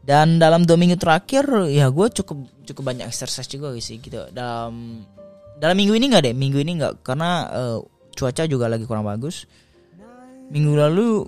Dan 0.07 0.39
dalam 0.39 0.63
dua 0.63 0.79
minggu 0.79 1.01
terakhir 1.01 1.67
ya 1.73 1.91
gue 1.91 2.07
cukup 2.13 2.39
cukup 2.69 2.83
banyak 2.85 3.09
exercise 3.09 3.49
juga 3.49 3.73
sih 3.81 3.99
gitu. 3.99 4.29
Dalam 4.33 5.03
dalam 5.57 5.77
minggu 5.77 5.97
ini 5.97 6.13
nggak 6.13 6.31
deh 6.31 6.35
minggu 6.37 6.61
ini 6.61 6.73
nggak. 6.79 7.05
Karena 7.05 7.49
uh, 7.49 7.79
cuaca 8.13 8.45
juga 8.45 8.69
lagi 8.69 8.85
kurang 8.85 9.09
bagus. 9.09 9.49
Minggu 10.53 10.79
lalu 10.79 11.27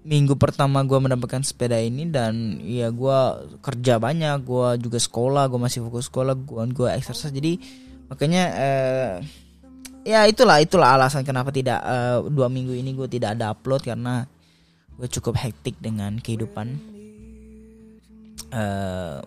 minggu 0.00 0.32
pertama 0.40 0.80
gue 0.80 0.96
mendapatkan 0.96 1.44
sepeda 1.44 1.76
ini 1.76 2.08
dan 2.08 2.56
ya 2.64 2.88
gue 2.88 3.18
kerja 3.60 4.00
banyak 4.00 4.40
gue 4.48 4.68
juga 4.80 4.96
sekolah 4.96 5.44
gue 5.52 5.60
masih 5.60 5.84
fokus 5.84 6.08
sekolah 6.08 6.34
gue 6.36 6.62
gue 6.72 6.88
exercise. 6.88 7.32
Jadi 7.32 7.60
makanya 8.08 8.44
uh, 8.56 9.12
ya 10.02 10.24
itulah 10.24 10.58
itulah 10.64 10.96
alasan 10.96 11.20
kenapa 11.20 11.52
tidak 11.52 11.84
uh, 11.84 12.24
dua 12.32 12.48
minggu 12.48 12.72
ini 12.72 12.96
gue 12.96 13.08
tidak 13.12 13.36
ada 13.36 13.52
upload 13.52 13.84
karena 13.84 14.24
gue 14.96 15.08
cukup 15.08 15.36
hektik 15.36 15.76
dengan 15.80 16.16
kehidupan. 16.16 16.80
Uh, 18.50 19.20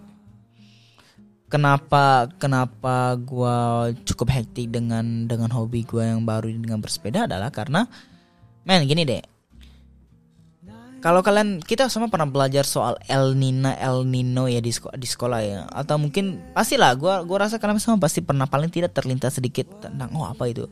kenapa 1.53 2.33
kenapa 2.41 3.13
gue 3.21 3.57
cukup 4.09 4.33
hektik 4.33 4.73
dengan 4.73 5.29
dengan 5.29 5.53
hobi 5.53 5.85
gue 5.85 6.01
yang 6.01 6.25
baru 6.25 6.49
dengan 6.49 6.81
bersepeda 6.81 7.29
adalah 7.29 7.53
karena 7.53 7.85
men 8.65 8.89
gini 8.89 9.05
deh 9.05 9.32
kalau 11.03 11.19
kalian 11.19 11.59
kita 11.59 11.91
semua 11.91 12.07
pernah 12.07 12.23
belajar 12.23 12.63
soal 12.63 12.95
El 13.11 13.35
Nino 13.35 13.67
El 13.75 14.07
Nino 14.07 14.47
ya 14.47 14.63
di 14.63 14.71
sekolah, 14.71 14.95
di 14.95 15.03
sekolah 15.03 15.39
ya. 15.43 15.59
Atau 15.67 15.99
mungkin 15.99 16.39
pastilah 16.55 16.95
gue 16.95 17.11
gua 17.27 17.37
rasa 17.43 17.59
kalian 17.59 17.75
semua 17.83 17.99
pasti 17.99 18.23
pernah 18.23 18.47
paling 18.47 18.71
tidak 18.71 18.95
terlintas 18.95 19.35
sedikit 19.35 19.67
tentang 19.83 20.15
oh 20.15 20.23
apa 20.23 20.47
itu. 20.47 20.63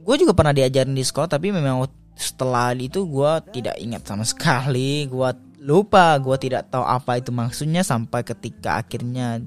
Gue 0.00 0.16
juga 0.16 0.32
pernah 0.32 0.56
diajarin 0.56 0.96
di 0.96 1.04
sekolah 1.04 1.28
tapi 1.28 1.52
memang 1.52 1.84
setelah 2.16 2.72
itu 2.72 3.04
gue 3.04 3.32
tidak 3.52 3.76
ingat 3.76 4.08
sama 4.08 4.24
sekali. 4.32 5.04
Gue 5.04 5.28
lupa 5.60 6.16
gue 6.16 6.36
tidak 6.40 6.72
tahu 6.72 6.88
apa 6.88 7.20
itu 7.20 7.28
maksudnya 7.28 7.84
sampai 7.84 8.24
ketika 8.24 8.80
akhirnya 8.80 9.44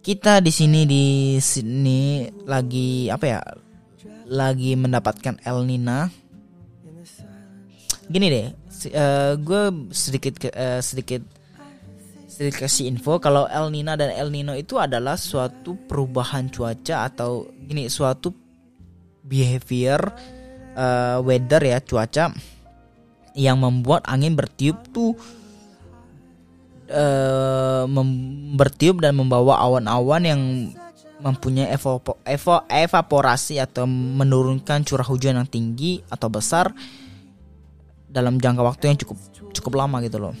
kita 0.00 0.40
di 0.40 0.48
sini 0.48 0.88
di 0.88 1.04
sini 1.44 2.24
lagi 2.48 3.12
apa 3.12 3.24
ya 3.28 3.40
lagi 4.32 4.72
mendapatkan 4.80 5.44
El 5.44 5.68
Nina 5.68 6.21
gini 8.12 8.26
deh 8.28 8.46
uh, 8.46 8.52
eh, 8.92 9.32
gue 9.40 9.62
sedikit 9.88 10.36
uh, 10.52 10.84
sedikit 10.84 11.24
sedikit 12.32 12.64
kasih 12.64 12.88
info. 12.88 13.20
Kalau 13.20 13.44
El 13.44 13.68
Nina 13.68 13.92
dan 13.92 14.08
El 14.08 14.32
Nino 14.32 14.56
itu 14.56 14.80
adalah 14.80 15.20
suatu 15.20 15.76
perubahan 15.76 16.48
cuaca 16.48 17.04
atau 17.04 17.44
gini 17.68 17.92
suatu 17.92 18.32
behavior 19.22 20.00
uh, 20.74 21.20
weather 21.20 21.60
ya 21.60 21.78
cuaca 21.84 22.32
yang 23.36 23.60
membuat 23.60 24.08
angin 24.08 24.32
bertiup 24.32 24.80
tuh 24.92 25.12
uh, 26.88 27.84
bertiup 28.56 29.00
dan 29.04 29.16
membawa 29.16 29.60
awan-awan 29.60 30.22
yang 30.24 30.42
mempunyai 31.22 31.70
evo, 31.70 32.02
evaporasi 32.66 33.62
atau 33.62 33.86
menurunkan 33.86 34.82
curah 34.82 35.06
hujan 35.06 35.38
yang 35.38 35.46
tinggi 35.46 36.02
atau 36.10 36.26
besar 36.26 36.74
dalam 38.12 38.36
jangka 38.36 38.62
waktu 38.62 38.92
yang 38.92 38.98
cukup 39.00 39.16
cukup 39.56 39.72
lama 39.80 40.04
gitu 40.04 40.20
loh. 40.20 40.36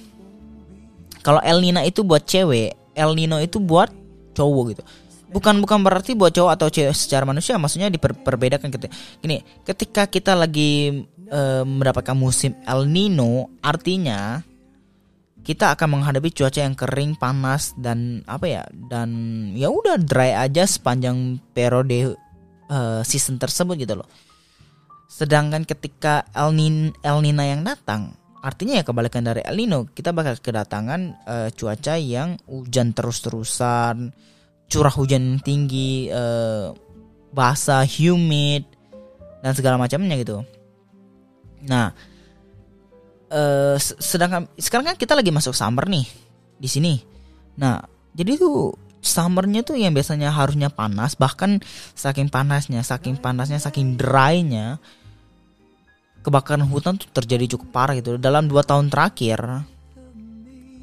Kalau 1.24 1.40
El 1.40 1.64
Nino 1.64 1.80
itu 1.80 2.04
buat 2.04 2.22
cewek, 2.26 2.92
El 2.92 3.10
Nino 3.16 3.40
itu 3.40 3.56
buat 3.62 3.88
cowok 4.36 4.64
gitu. 4.76 4.82
Bukan 5.32 5.64
bukan 5.64 5.80
berarti 5.80 6.12
buat 6.12 6.34
cowok 6.34 6.52
atau 6.52 6.68
cewek 6.68 6.92
secara 6.92 7.24
manusia, 7.24 7.56
maksudnya 7.56 7.88
diperbedakan 7.88 8.68
gitu. 8.68 8.90
Gini, 9.24 9.40
ketika 9.64 10.04
kita 10.04 10.36
lagi 10.36 11.06
e, 11.08 11.40
mendapatkan 11.64 12.12
musim 12.12 12.52
El 12.68 12.84
Nino, 12.90 13.48
artinya 13.64 14.44
kita 15.42 15.74
akan 15.74 15.98
menghadapi 15.98 16.30
cuaca 16.30 16.60
yang 16.62 16.76
kering, 16.78 17.18
panas 17.18 17.74
dan 17.78 18.22
apa 18.30 18.46
ya? 18.46 18.62
Dan 18.70 19.10
ya 19.58 19.70
udah 19.70 19.98
dry 19.98 20.38
aja 20.38 20.62
sepanjang 20.62 21.42
periode 21.50 22.14
uh, 22.70 23.02
season 23.02 23.42
tersebut 23.42 23.74
gitu 23.82 23.98
loh. 23.98 24.06
Sedangkan 25.12 25.68
ketika 25.68 26.24
El 26.32 26.56
Nino, 26.56 26.96
El 27.04 27.20
Nina 27.20 27.44
yang 27.44 27.60
datang, 27.60 28.16
artinya 28.40 28.80
ya 28.80 28.84
kebalikan 28.88 29.20
dari 29.20 29.44
El 29.44 29.60
Nino, 29.60 29.84
kita 29.92 30.08
bakal 30.08 30.40
kedatangan 30.40 31.00
uh, 31.28 31.48
cuaca 31.52 32.00
yang 32.00 32.40
hujan 32.48 32.96
terus-terusan, 32.96 34.08
curah 34.72 34.94
hujan 34.96 35.36
tinggi, 35.44 36.08
uh, 36.08 36.72
basah, 37.28 37.84
humid 37.84 38.64
dan 39.44 39.52
segala 39.52 39.76
macamnya 39.76 40.16
gitu. 40.16 40.40
Nah, 41.68 41.92
uh, 43.28 43.76
sedangkan 43.76 44.48
sekarang 44.56 44.92
kan 44.92 44.96
kita 44.96 45.12
lagi 45.12 45.28
masuk 45.28 45.52
summer 45.52 45.92
nih 45.92 46.08
di 46.56 46.68
sini. 46.72 46.96
Nah, 47.60 47.84
jadi 48.16 48.40
tuh 48.40 48.72
summernya 49.04 49.60
tuh 49.60 49.76
yang 49.76 49.92
biasanya 49.92 50.32
harusnya 50.32 50.72
panas, 50.72 51.20
bahkan 51.20 51.60
saking 51.92 52.32
panasnya, 52.32 52.80
saking 52.80 53.20
panasnya, 53.20 53.60
saking 53.60 54.00
drynya, 54.00 54.80
kebakaran 56.22 56.64
hutan 56.66 56.96
tuh 56.96 57.10
terjadi 57.10 57.58
cukup 57.58 57.68
parah 57.74 57.94
gitu. 57.98 58.16
Dalam 58.16 58.46
dua 58.46 58.62
tahun 58.62 58.88
terakhir, 58.88 59.66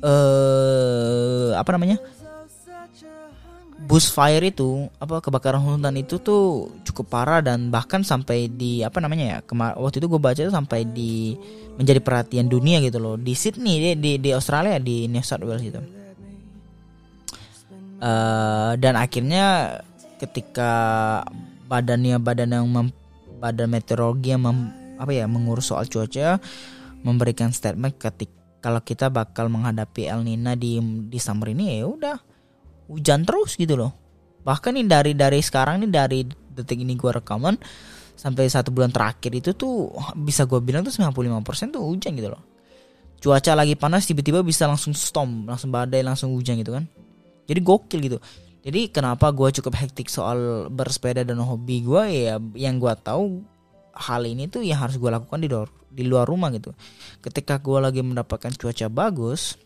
eh 0.03 1.51
apa 1.55 1.69
namanya? 1.75 1.97
bushfire 3.79 4.53
itu 4.53 4.85
apa 5.01 5.17
kebakaran 5.17 5.63
hutan 5.65 5.97
itu 5.97 6.21
tuh 6.21 6.69
cukup 6.85 7.09
parah 7.09 7.41
dan 7.41 7.73
bahkan 7.73 8.05
sampai 8.05 8.45
di 8.45 8.85
apa 8.85 9.01
namanya 9.01 9.25
ya 9.25 9.37
kemar 9.41 9.79
waktu 9.81 9.97
itu 9.97 10.05
gue 10.05 10.21
baca 10.21 10.37
itu 10.37 10.53
sampai 10.53 10.85
di 10.85 11.33
menjadi 11.79 11.97
perhatian 11.97 12.45
dunia 12.45 12.85
gitu 12.85 13.01
loh 13.01 13.17
di 13.17 13.33
Sydney 13.33 13.81
di 13.81 13.89
di, 13.97 14.11
di 14.21 14.29
Australia 14.29 14.77
di 14.77 15.09
New 15.09 15.25
South 15.25 15.41
Wales 15.41 15.65
itu 15.65 15.81
uh, 18.03 18.77
dan 18.77 18.93
akhirnya 18.93 19.79
ketika 20.19 20.71
badannya 21.69 22.19
badan 22.19 22.51
yang 22.51 22.67
mem, 22.67 22.87
badan 23.39 23.71
meteorologi 23.71 24.35
yang 24.35 24.43
mem, 24.43 24.59
apa 24.99 25.11
ya 25.15 25.25
mengurus 25.31 25.71
soal 25.71 25.87
cuaca 25.87 26.37
memberikan 27.01 27.55
statement 27.55 27.95
ketika 27.95 28.39
kalau 28.59 28.83
kita 28.83 29.07
bakal 29.07 29.47
menghadapi 29.47 30.11
El 30.11 30.27
Nina 30.27 30.53
di 30.53 30.77
di 31.07 31.19
summer 31.19 31.55
ini 31.55 31.79
ya 31.79 31.87
udah 31.87 32.17
hujan 32.91 33.23
terus 33.23 33.55
gitu 33.55 33.79
loh. 33.79 33.91
Bahkan 34.43 34.75
nih 34.75 34.85
dari 34.87 35.11
dari 35.15 35.39
sekarang 35.39 35.83
nih 35.83 35.91
dari 35.91 36.19
detik 36.27 36.83
ini 36.83 36.99
gue 36.99 37.11
rekaman 37.23 37.55
sampai 38.19 38.51
satu 38.51 38.75
bulan 38.75 38.91
terakhir 38.91 39.31
itu 39.31 39.55
tuh 39.55 39.95
bisa 40.19 40.43
gue 40.43 40.59
bilang 40.59 40.83
tuh 40.83 40.91
95% 40.91 41.71
tuh 41.71 41.83
hujan 41.87 42.11
gitu 42.19 42.29
loh. 42.35 42.43
Cuaca 43.19 43.51
lagi 43.55 43.75
panas 43.79 44.07
tiba-tiba 44.07 44.43
bisa 44.43 44.67
langsung 44.67 44.91
storm 44.91 45.47
langsung 45.47 45.71
badai 45.71 46.03
langsung 46.03 46.35
hujan 46.35 46.59
gitu 46.59 46.75
kan. 46.75 46.83
Jadi 47.47 47.59
gokil 47.63 47.99
gitu. 48.11 48.17
Jadi 48.59 48.91
kenapa 48.91 49.31
gue 49.31 49.55
cukup 49.55 49.71
hektik 49.79 50.11
soal 50.11 50.67
bersepeda 50.67 51.23
dan 51.23 51.39
hobi 51.39 51.79
gue 51.79 52.03
ya 52.11 52.35
yang 52.59 52.75
gue 52.75 52.91
tahu 52.99 53.39
hal 53.99 54.23
ini 54.23 54.47
tuh 54.47 54.63
yang 54.63 54.79
harus 54.79 54.95
gue 54.95 55.11
lakukan 55.11 55.43
di 55.43 55.51
luar 55.51 55.67
di 55.91 56.03
luar 56.07 56.25
rumah 56.25 56.49
gitu. 56.55 56.71
Ketika 57.19 57.59
gue 57.59 57.79
lagi 57.83 57.99
mendapatkan 57.99 58.55
cuaca 58.55 58.87
bagus 58.87 59.59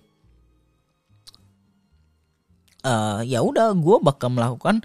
uh, 2.83 3.21
ya 3.23 3.39
udah 3.41 3.73
gue 3.73 3.97
bakal 4.03 4.29
melakukan 4.31 4.83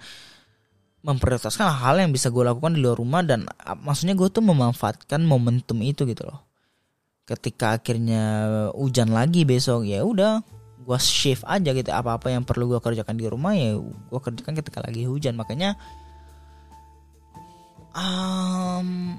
memprioritaskan 1.03 1.79
hal 1.79 2.03
yang 2.03 2.11
bisa 2.11 2.29
gue 2.29 2.43
lakukan 2.43 2.75
di 2.75 2.81
luar 2.83 2.99
rumah 2.99 3.23
dan 3.23 3.47
uh, 3.47 3.79
maksudnya 3.79 4.19
gue 4.19 4.29
tuh 4.31 4.43
memanfaatkan 4.43 5.23
momentum 5.23 5.79
itu 5.83 6.05
gitu 6.05 6.27
loh. 6.27 6.43
Ketika 7.29 7.77
akhirnya 7.77 8.23
hujan 8.73 9.13
lagi 9.13 9.45
besok 9.45 9.85
ya 9.85 10.01
udah 10.01 10.41
gue 10.81 10.99
shift 10.99 11.45
aja 11.45 11.77
gitu. 11.77 11.93
Apa 11.93 12.17
apa 12.17 12.33
yang 12.33 12.43
perlu 12.43 12.73
gue 12.73 12.81
kerjakan 12.81 13.21
di 13.21 13.29
rumah 13.29 13.53
ya 13.53 13.77
gue 13.79 14.21
kerjakan 14.21 14.55
ketika 14.59 14.81
lagi 14.81 15.05
hujan. 15.05 15.37
Makanya 15.37 15.77
um, 17.93 19.17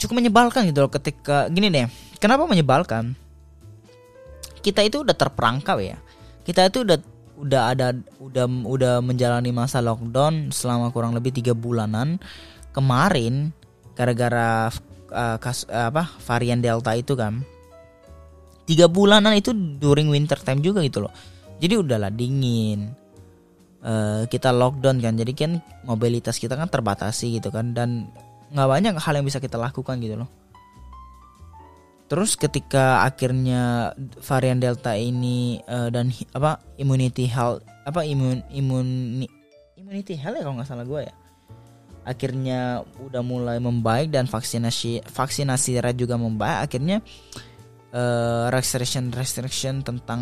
cukup 0.00 0.24
menyebalkan 0.24 0.64
gitu 0.64 0.80
loh 0.80 0.90
ketika 0.90 1.52
gini 1.52 1.68
deh 1.68 1.86
kenapa 2.20 2.44
menyebalkan? 2.44 3.16
Kita 4.60 4.84
itu 4.84 5.04
udah 5.04 5.16
terperangkap 5.16 5.80
ya. 5.80 5.96
Kita 6.44 6.68
itu 6.68 6.84
udah 6.84 6.98
udah 7.40 7.62
ada 7.72 7.96
udah 8.20 8.44
udah 8.68 8.94
menjalani 9.00 9.48
masa 9.56 9.80
lockdown 9.80 10.52
selama 10.52 10.92
kurang 10.92 11.16
lebih 11.16 11.32
tiga 11.32 11.56
bulanan. 11.56 12.20
Kemarin 12.76 13.56
gara-gara 13.96 14.68
uh, 15.10 15.36
uh, 15.40 15.88
apa 15.88 16.04
varian 16.22 16.60
delta 16.60 16.92
itu 16.94 17.16
kan 17.16 17.42
tiga 18.68 18.86
bulanan 18.86 19.34
itu 19.34 19.50
during 19.52 20.12
winter 20.12 20.38
time 20.38 20.60
juga 20.60 20.84
gitu 20.84 21.08
loh. 21.08 21.12
Jadi 21.60 21.74
udahlah 21.80 22.12
dingin 22.12 22.92
uh, 23.80 24.28
kita 24.28 24.52
lockdown 24.52 25.00
kan. 25.00 25.16
Jadi 25.16 25.32
kan 25.32 25.52
mobilitas 25.88 26.36
kita 26.36 26.54
kan 26.54 26.68
terbatasi 26.68 27.40
gitu 27.40 27.48
kan. 27.48 27.72
Dan 27.72 28.12
nggak 28.50 28.68
banyak 28.68 28.94
hal 28.98 29.14
yang 29.14 29.26
bisa 29.26 29.38
kita 29.38 29.56
lakukan 29.56 29.98
gitu 30.02 30.18
loh. 30.18 30.30
Terus 32.10 32.34
ketika 32.34 33.06
akhirnya 33.06 33.94
varian 34.18 34.58
delta 34.58 34.98
ini 34.98 35.62
uh, 35.70 35.94
dan 35.94 36.10
apa 36.34 36.58
immunity 36.74 37.30
health 37.30 37.62
apa 37.86 38.02
imun 38.02 38.42
imun 38.50 39.22
immunity 39.78 40.18
health 40.18 40.34
ya 40.34 40.42
kalau 40.42 40.58
nggak 40.58 40.66
salah 40.66 40.82
gue 40.82 41.06
ya. 41.06 41.14
Akhirnya 42.02 42.82
udah 42.98 43.22
mulai 43.22 43.62
membaik 43.62 44.10
dan 44.10 44.26
vaksinasi 44.26 45.06
vaksinasi 45.06 45.78
rate 45.78 46.02
juga 46.02 46.18
membaik. 46.18 46.66
Akhirnya 46.66 46.98
uh, 47.94 48.50
restriction 48.50 49.14
restriction 49.14 49.86
tentang 49.86 50.20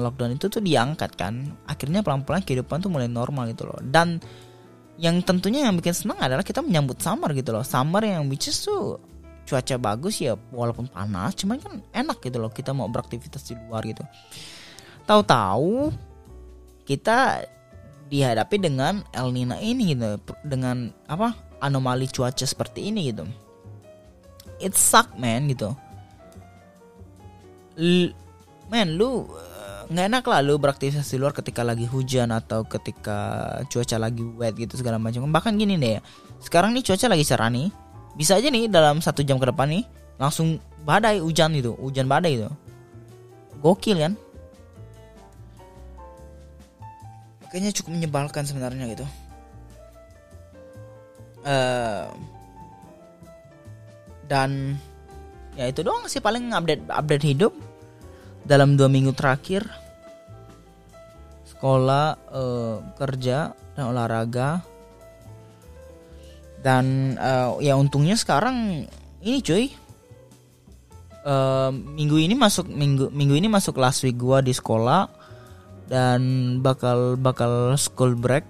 lockdown 0.00 0.40
itu 0.40 0.48
tuh 0.48 0.64
diangkat 0.64 1.20
kan. 1.20 1.52
Akhirnya 1.68 2.00
pelan-pelan 2.00 2.48
kehidupan 2.48 2.80
tuh 2.80 2.88
mulai 2.88 3.12
normal 3.12 3.52
gitu 3.52 3.68
loh. 3.68 3.76
Dan 3.84 4.16
yang 4.96 5.20
tentunya 5.20 5.68
yang 5.68 5.76
bikin 5.76 5.92
senang 5.92 6.16
adalah 6.20 6.40
kita 6.40 6.64
menyambut 6.64 7.00
summer 7.00 7.32
gitu 7.36 7.52
loh. 7.52 7.64
Summer 7.64 8.00
yang 8.00 8.28
which 8.32 8.48
is 8.48 8.56
tuh 8.64 8.96
cuaca 9.46 9.76
bagus 9.78 10.18
ya 10.18 10.34
walaupun 10.50 10.90
panas 10.90 11.38
cuman 11.38 11.62
kan 11.62 11.78
enak 11.94 12.18
gitu 12.18 12.42
loh 12.42 12.50
kita 12.50 12.74
mau 12.74 12.90
beraktivitas 12.90 13.46
di 13.46 13.54
luar 13.54 13.84
gitu. 13.86 14.02
Tahu-tahu 15.06 15.94
kita 16.82 17.46
dihadapi 18.10 18.56
dengan 18.58 19.02
El 19.14 19.30
Nino 19.34 19.58
ini 19.58 19.94
gitu 19.94 20.18
dengan 20.42 20.90
apa 21.06 21.34
anomali 21.62 22.10
cuaca 22.10 22.46
seperti 22.46 22.90
ini 22.90 23.12
gitu. 23.12 23.24
It 24.58 24.74
suck 24.74 25.14
man 25.20 25.52
gitu. 25.52 25.76
L 27.76 28.10
man 28.72 28.96
lu 28.96 29.28
nggak 29.86 30.06
enak 30.10 30.24
lah 30.26 30.40
lu 30.42 30.58
beraktivitas 30.58 31.06
di 31.06 31.16
luar 31.18 31.30
ketika 31.30 31.62
lagi 31.62 31.86
hujan 31.86 32.34
atau 32.34 32.66
ketika 32.66 33.18
cuaca 33.70 33.96
lagi 34.02 34.22
wet 34.22 34.58
gitu 34.58 34.74
segala 34.74 34.98
macam. 34.98 35.26
Bahkan 35.30 35.54
gini 35.54 35.78
deh 35.78 35.98
ya 35.98 36.00
sekarang 36.42 36.74
nih 36.74 36.82
cuaca 36.82 37.06
lagi 37.06 37.24
cerah 37.24 37.48
nih 37.48 37.70
bisa 38.18 38.36
aja 38.38 38.48
nih 38.50 38.66
dalam 38.66 38.98
satu 38.98 39.22
jam 39.22 39.38
ke 39.38 39.46
depan 39.46 39.70
nih 39.70 39.84
langsung 40.16 40.58
badai 40.82 41.22
hujan 41.22 41.52
itu 41.54 41.76
hujan 41.78 42.10
badai 42.10 42.38
itu 42.40 42.48
gokil 43.62 43.98
kan? 43.98 44.12
Kayaknya 47.50 47.72
cukup 47.78 47.90
menyebalkan 47.94 48.44
sebenarnya 48.44 48.84
gitu. 48.90 49.06
Uh, 51.46 52.10
dan 54.26 54.74
ya 55.54 55.70
itu 55.70 55.86
doang 55.86 56.04
sih 56.10 56.18
paling 56.18 56.50
update 56.50 56.82
update 56.90 57.22
hidup 57.22 57.54
dalam 58.46 58.78
dua 58.78 58.86
minggu 58.86 59.10
terakhir 59.10 59.66
sekolah 61.56 62.06
uh, 62.30 62.76
kerja 62.94 63.50
dan 63.74 63.84
olahraga. 63.90 64.62
Dan 66.62 67.14
uh, 67.18 67.58
ya 67.62 67.78
untungnya 67.78 68.18
sekarang 68.18 68.86
ini 69.22 69.38
cuy 69.38 69.70
uh, 71.26 71.70
minggu 71.70 72.18
ini 72.18 72.34
masuk 72.34 72.66
minggu 72.66 73.14
minggu 73.14 73.38
ini 73.38 73.46
masuk 73.46 73.78
last 73.78 74.02
week 74.02 74.18
gua 74.18 74.42
di 74.42 74.50
sekolah 74.50 75.06
dan 75.86 76.20
bakal 76.66 77.14
bakal 77.14 77.78
school 77.78 78.18
break 78.18 78.42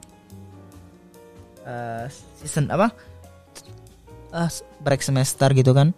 uh, 1.69 2.09
season 2.41 2.73
apa? 2.73 2.89
Uh, 4.33 4.49
break 4.81 5.05
semester 5.05 5.53
gitu 5.53 5.77
kan. 5.77 5.93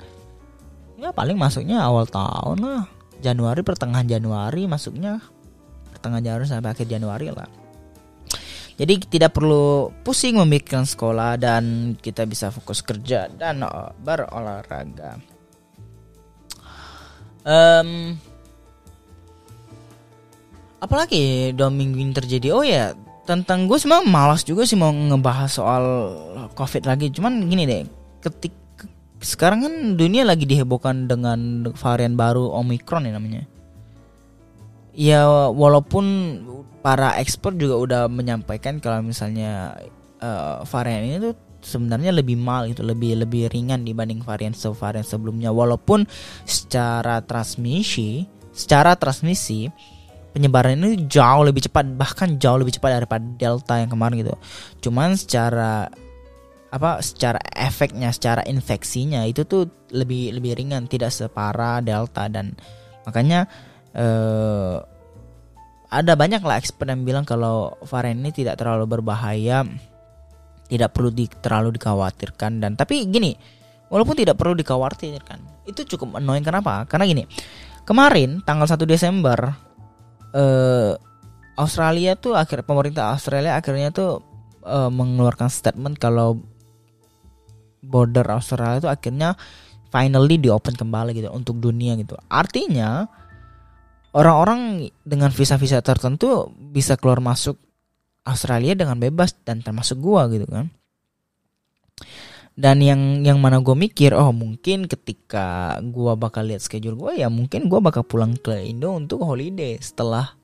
Ya 0.99 1.15
paling 1.15 1.39
masuknya 1.39 1.79
awal 1.87 2.11
tahun 2.11 2.59
lah 2.59 2.98
Januari 3.19 3.61
pertengahan 3.67 4.07
Januari 4.07 4.67
masuknya 4.71 5.23
pertengahan 5.95 6.25
Januari 6.25 6.47
sampai 6.47 6.71
akhir 6.75 6.87
Januari 6.87 7.29
lah 7.35 7.49
jadi 8.79 8.95
tidak 9.03 9.35
perlu 9.35 9.91
pusing 10.07 10.39
memikirkan 10.39 10.87
sekolah 10.87 11.35
dan 11.35 11.95
kita 11.99 12.23
bisa 12.31 12.55
fokus 12.55 12.79
kerja 12.79 13.27
dan 13.27 13.67
berolahraga. 14.07 15.19
Um, 17.43 18.15
apalagi 20.79 21.51
dua 21.59 21.75
minggu 21.75 21.99
ini 21.99 22.15
terjadi? 22.15 22.55
Oh 22.55 22.63
ya 22.63 22.95
tentang 23.27 23.67
gue 23.67 23.83
semua 23.83 24.07
malas 24.07 24.47
juga 24.47 24.63
sih 24.63 24.79
mau 24.79 24.95
ngebahas 24.95 25.51
soal 25.51 25.85
covid 26.55 26.87
lagi. 26.87 27.11
Cuman 27.11 27.51
gini 27.51 27.67
deh, 27.67 27.83
ketik 28.23 28.55
sekarang 29.19 29.67
kan 29.67 29.75
dunia 29.99 30.23
lagi 30.23 30.47
dihebohkan 30.47 31.11
dengan 31.11 31.71
varian 31.75 32.15
baru 32.15 32.55
Omicron 32.63 33.07
ya 33.07 33.13
namanya. 33.15 33.43
Ya 34.99 35.27
walaupun 35.51 36.05
para 36.83 37.15
ekspor 37.19 37.55
juga 37.55 37.75
udah 37.79 38.03
menyampaikan 38.11 38.79
kalau 38.79 39.03
misalnya 39.03 39.79
uh, 40.23 40.63
varian 40.67 41.03
ini 41.07 41.17
tuh 41.31 41.35
sebenarnya 41.63 42.15
lebih 42.15 42.39
mal 42.39 42.71
itu 42.71 42.83
lebih 42.87 43.19
lebih 43.19 43.51
ringan 43.51 43.83
dibanding 43.83 44.23
varian 44.23 44.55
varian 44.55 45.03
sebelumnya 45.03 45.51
walaupun 45.51 46.07
secara 46.47 47.19
transmisi 47.23 48.27
secara 48.55 48.95
transmisi 48.95 49.67
penyebaran 50.35 50.79
ini 50.79 51.11
jauh 51.11 51.43
lebih 51.43 51.67
cepat 51.67 51.99
bahkan 51.99 52.39
jauh 52.39 52.59
lebih 52.63 52.79
cepat 52.79 53.03
daripada 53.03 53.25
delta 53.39 53.75
yang 53.83 53.91
kemarin 53.91 54.23
gitu 54.23 54.35
cuman 54.87 55.19
secara 55.19 55.91
apa 56.69 57.01
secara 57.01 57.41
efeknya 57.57 58.13
secara 58.13 58.45
infeksinya 58.45 59.25
itu 59.25 59.49
tuh 59.49 59.89
lebih 59.89 60.37
lebih 60.37 60.53
ringan 60.57 60.85
tidak 60.85 61.13
separah 61.13 61.81
delta. 61.81 62.29
Dan 62.29 62.53
makanya 63.09 63.49
eh, 63.97 64.77
ada 65.89 66.13
banyak 66.13 66.45
lah 66.45 66.61
expert 66.61 66.93
yang 66.93 67.09
bilang 67.09 67.25
kalau 67.25 67.73
varian 67.89 68.21
ini 68.21 68.33
tidak 68.33 68.61
terlalu 68.61 68.85
berbahaya 68.85 69.65
tidak 70.69 70.93
perlu 70.93 71.09
di, 71.09 71.25
terlalu 71.41 71.73
dikhawatirkan. 71.81 72.61
Dan 72.61 72.77
tapi 72.77 73.09
gini 73.09 73.33
walaupun 73.89 74.13
tidak 74.21 74.37
perlu 74.37 74.53
dikhawatirkan 74.53 75.65
itu 75.65 75.89
cukup 75.97 76.21
annoying. 76.21 76.45
Kenapa? 76.45 76.85
Karena 76.85 77.09
gini 77.09 77.25
kemarin 77.89 78.45
tanggal 78.45 78.69
1 78.69 78.85
Desember 78.85 79.41
eh, 80.37 80.93
Australia 81.57 82.13
tuh 82.21 82.37
akhir 82.37 82.69
pemerintah 82.69 83.17
Australia 83.17 83.57
akhirnya 83.57 83.89
tuh 83.89 84.21
eh, 84.69 84.91
mengeluarkan 84.93 85.49
statement 85.49 85.97
kalau 85.97 86.37
border 87.81 88.27
Australia 88.31 88.83
itu 88.83 88.91
akhirnya 88.91 89.39
finally 89.89 90.37
di 90.37 90.49
open 90.53 90.77
kembali 90.77 91.17
gitu 91.17 91.29
untuk 91.33 91.59
dunia 91.59 91.97
gitu. 91.97 92.15
Artinya 92.29 93.09
orang-orang 94.13 94.93
dengan 95.05 95.33
visa-visa 95.33 95.81
tertentu 95.81 96.53
bisa 96.57 96.97
keluar 97.01 97.21
masuk 97.21 97.57
Australia 98.29 98.77
dengan 98.77 99.01
bebas 99.01 99.33
dan 99.45 99.65
termasuk 99.65 99.97
gua 100.01 100.29
gitu 100.29 100.45
kan. 100.45 100.69
Dan 102.59 102.83
yang 102.83 103.23
yang 103.23 103.39
mana 103.39 103.63
gue 103.63 103.73
mikir, 103.79 104.11
oh 104.19 104.35
mungkin 104.35 104.91
ketika 104.91 105.79
gua 105.95 106.19
bakal 106.19 106.43
lihat 106.43 106.59
schedule 106.59 106.99
gua 106.99 107.15
ya 107.15 107.31
mungkin 107.31 107.71
gua 107.71 107.79
bakal 107.79 108.03
pulang 108.03 108.35
ke 108.35 108.67
Indo 108.67 108.91
untuk 108.93 109.23
holiday 109.23 109.79
setelah 109.79 110.35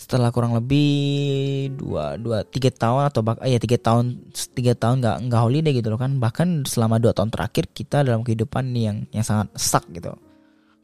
setelah 0.00 0.32
kurang 0.32 0.56
lebih 0.56 1.76
dua 1.76 2.16
dua 2.16 2.40
tiga 2.48 2.72
tahun 2.72 3.12
atau 3.12 3.20
bak 3.20 3.44
ya 3.44 3.60
tiga 3.60 3.76
tahun 3.76 4.32
tiga 4.32 4.72
tahun 4.72 5.04
nggak 5.04 5.16
nggak 5.28 5.40
holiday 5.44 5.76
gitu 5.76 5.92
loh 5.92 6.00
kan. 6.00 6.16
Bahkan 6.16 6.64
selama 6.64 6.96
dua 6.96 7.12
tahun 7.12 7.28
terakhir 7.28 7.68
kita 7.68 8.00
dalam 8.00 8.24
kehidupan 8.24 8.72
yang 8.72 9.04
yang 9.12 9.20
sangat 9.20 9.52
sak 9.60 9.84
gitu. 9.92 10.16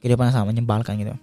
Kehidupan 0.05 0.29
yang 0.29 0.35
sangat 0.37 0.49
menyebalkan 0.53 1.01
gitu. 1.01 1.17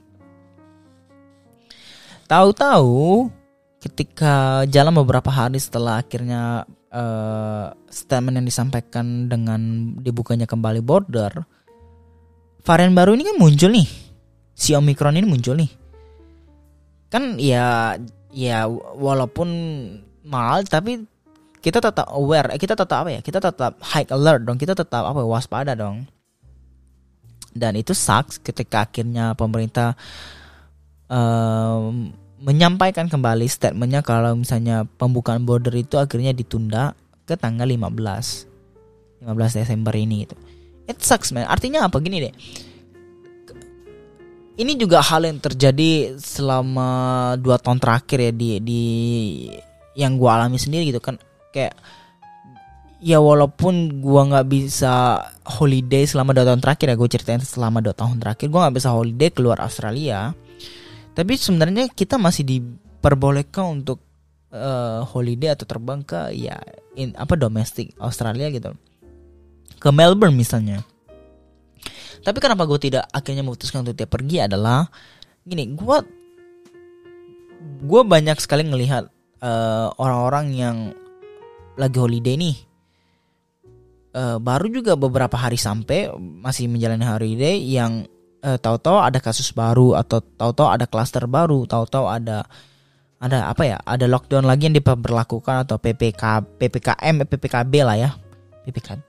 Tahu-tahu 2.25 3.29
ketika 3.77 4.65
jalan 4.73 4.97
beberapa 4.97 5.29
hari 5.29 5.61
setelah 5.61 6.01
akhirnya 6.01 6.65
uh, 6.89 7.77
statement 7.93 8.41
yang 8.41 8.47
disampaikan 8.49 9.29
dengan 9.29 9.93
dibukanya 10.01 10.49
kembali 10.49 10.81
border 10.81 11.45
varian 12.65 12.97
baru 12.97 13.13
ini 13.13 13.21
kan 13.21 13.37
muncul 13.37 13.69
nih. 13.69 13.85
Si 14.57 14.73
omikron 14.73 15.13
ini 15.13 15.29
muncul 15.29 15.61
nih 15.61 15.82
kan 17.13 17.37
ya 17.37 17.93
ya 18.33 18.65
walaupun 18.97 19.49
mahal 20.25 20.65
tapi 20.65 21.05
kita 21.61 21.77
tetap 21.77 22.09
aware 22.09 22.49
eh, 22.49 22.57
kita 22.57 22.73
tetap 22.73 23.05
apa 23.05 23.09
ya 23.13 23.21
kita 23.21 23.37
tetap 23.37 23.77
high 23.85 24.09
alert 24.09 24.41
dong 24.41 24.57
kita 24.57 24.73
tetap 24.73 25.05
apa 25.05 25.21
waspada 25.21 25.77
dong. 25.77 26.09
Dan 27.53 27.77
itu 27.77 27.93
sucks 27.93 28.41
ketika 28.41 28.89
akhirnya 28.89 29.37
pemerintah 29.37 29.93
um, 31.05 32.09
menyampaikan 32.41 33.05
kembali 33.05 33.45
statementnya 33.45 34.01
kalau 34.01 34.33
misalnya 34.33 34.89
pembukaan 34.97 35.45
border 35.45 35.69
itu 35.77 36.01
akhirnya 36.01 36.33
ditunda 36.33 36.97
ke 37.29 37.37
tanggal 37.37 37.69
15 37.69 39.21
15 39.21 39.59
Desember 39.61 39.93
ini 39.93 40.25
gitu. 40.25 40.33
It 40.89 40.97
sucks 41.05 41.29
man. 41.29 41.45
Artinya 41.45 41.85
apa? 41.85 42.01
Gini 42.01 42.25
deh 42.25 42.33
ini 44.53 44.77
juga 44.77 45.01
hal 45.01 45.25
yang 45.25 45.41
terjadi 45.41 46.13
selama 46.21 47.33
dua 47.41 47.57
tahun 47.57 47.81
terakhir 47.81 48.29
ya 48.29 48.31
di 48.33 48.49
di 48.61 48.83
yang 49.97 50.17
gue 50.17 50.29
alami 50.29 50.61
sendiri 50.61 50.93
gitu 50.93 51.01
kan. 51.01 51.17
Kayak 51.49 51.77
ya 53.01 53.17
walaupun 53.17 53.99
gue 53.99 54.21
nggak 54.29 54.47
bisa 54.47 55.25
holiday 55.43 56.05
selama 56.05 56.37
dua 56.37 56.45
tahun 56.53 56.61
terakhir 56.61 56.85
ya 56.93 56.95
gue 56.95 57.09
ceritain 57.09 57.41
selama 57.41 57.81
dua 57.81 57.97
tahun 57.97 58.21
terakhir 58.21 58.47
gue 58.47 58.59
nggak 58.61 58.75
bisa 58.77 58.89
holiday 58.93 59.29
keluar 59.33 59.57
Australia. 59.61 60.37
Tapi 61.13 61.33
sebenarnya 61.37 61.89
kita 61.93 62.17
masih 62.17 62.45
diperbolehkan 62.45 63.81
untuk 63.81 64.01
uh, 64.53 65.05
holiday 65.05 65.53
atau 65.53 65.65
terbang 65.65 66.01
ke 66.01 66.33
ya 66.33 66.57
in, 66.93 67.13
apa 67.17 67.33
domestik 67.37 67.93
Australia 67.97 68.49
gitu. 68.53 68.73
Ke 69.81 69.89
Melbourne 69.89 70.37
misalnya 70.37 70.85
tapi 72.23 72.39
kenapa 72.39 72.63
gue 72.63 72.79
tidak 72.79 73.03
akhirnya 73.11 73.43
memutuskan 73.43 73.83
untuk 73.83 73.99
dia 73.99 74.07
pergi 74.07 74.47
adalah 74.47 74.87
gini, 75.43 75.67
gue 75.75 75.97
gue 77.83 78.01
banyak 78.07 78.39
sekali 78.39 78.63
ngelihat 78.63 79.11
uh, 79.43 79.91
orang-orang 79.99 80.45
yang 80.55 80.77
lagi 81.75 81.97
holiday 81.99 82.39
nih. 82.39 82.57
Uh, 84.13 84.37
baru 84.37 84.69
juga 84.69 84.93
beberapa 84.93 85.33
hari 85.35 85.57
sampai 85.57 86.13
masih 86.15 86.69
menjalani 86.69 87.03
holiday 87.03 87.57
yang 87.59 88.05
uh, 88.45 88.55
tahu-tahu 88.55 89.03
ada 89.03 89.19
kasus 89.19 89.51
baru 89.51 89.99
atau 89.99 90.23
tahu-tahu 90.23 90.69
ada 90.69 90.85
klaster 90.87 91.27
baru, 91.27 91.67
tahu-tahu 91.67 92.07
ada 92.07 92.47
ada 93.19 93.51
apa 93.51 93.63
ya? 93.67 93.77
Ada 93.83 94.07
lockdown 94.07 94.47
lagi 94.47 94.71
yang 94.71 94.75
diperlakukan 94.79 95.67
atau 95.67 95.75
PPK 95.75 96.55
PPKM 96.55 97.25
PPKB 97.27 97.73
lah 97.83 97.97
ya. 97.99 98.09
PPK 98.63 99.01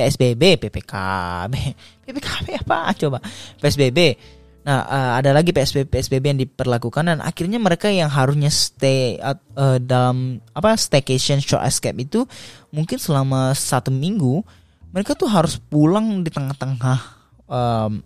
PSBB, 0.00 0.56
PPKB, 0.56 1.54
PPKB 2.08 2.46
apa 2.64 2.96
coba? 2.96 3.18
PSBB. 3.60 4.16
Nah, 4.60 4.84
uh, 4.84 5.12
ada 5.16 5.32
lagi 5.32 5.56
PSBB 5.56 5.88
PSBB 5.88 6.24
yang 6.36 6.40
diperlakukan 6.44 7.04
dan 7.08 7.18
akhirnya 7.24 7.56
mereka 7.56 7.88
yang 7.88 8.12
harusnya 8.12 8.52
stay 8.52 9.16
uh, 9.16 9.80
dalam 9.80 10.36
apa 10.52 10.76
staycation 10.76 11.40
short 11.40 11.64
escape 11.64 11.96
itu 11.96 12.28
mungkin 12.68 13.00
selama 13.00 13.56
satu 13.56 13.88
minggu 13.88 14.44
mereka 14.92 15.16
tuh 15.16 15.32
harus 15.32 15.56
pulang 15.56 16.20
di 16.20 16.28
tengah-tengah 16.28 16.98
um, 17.48 18.04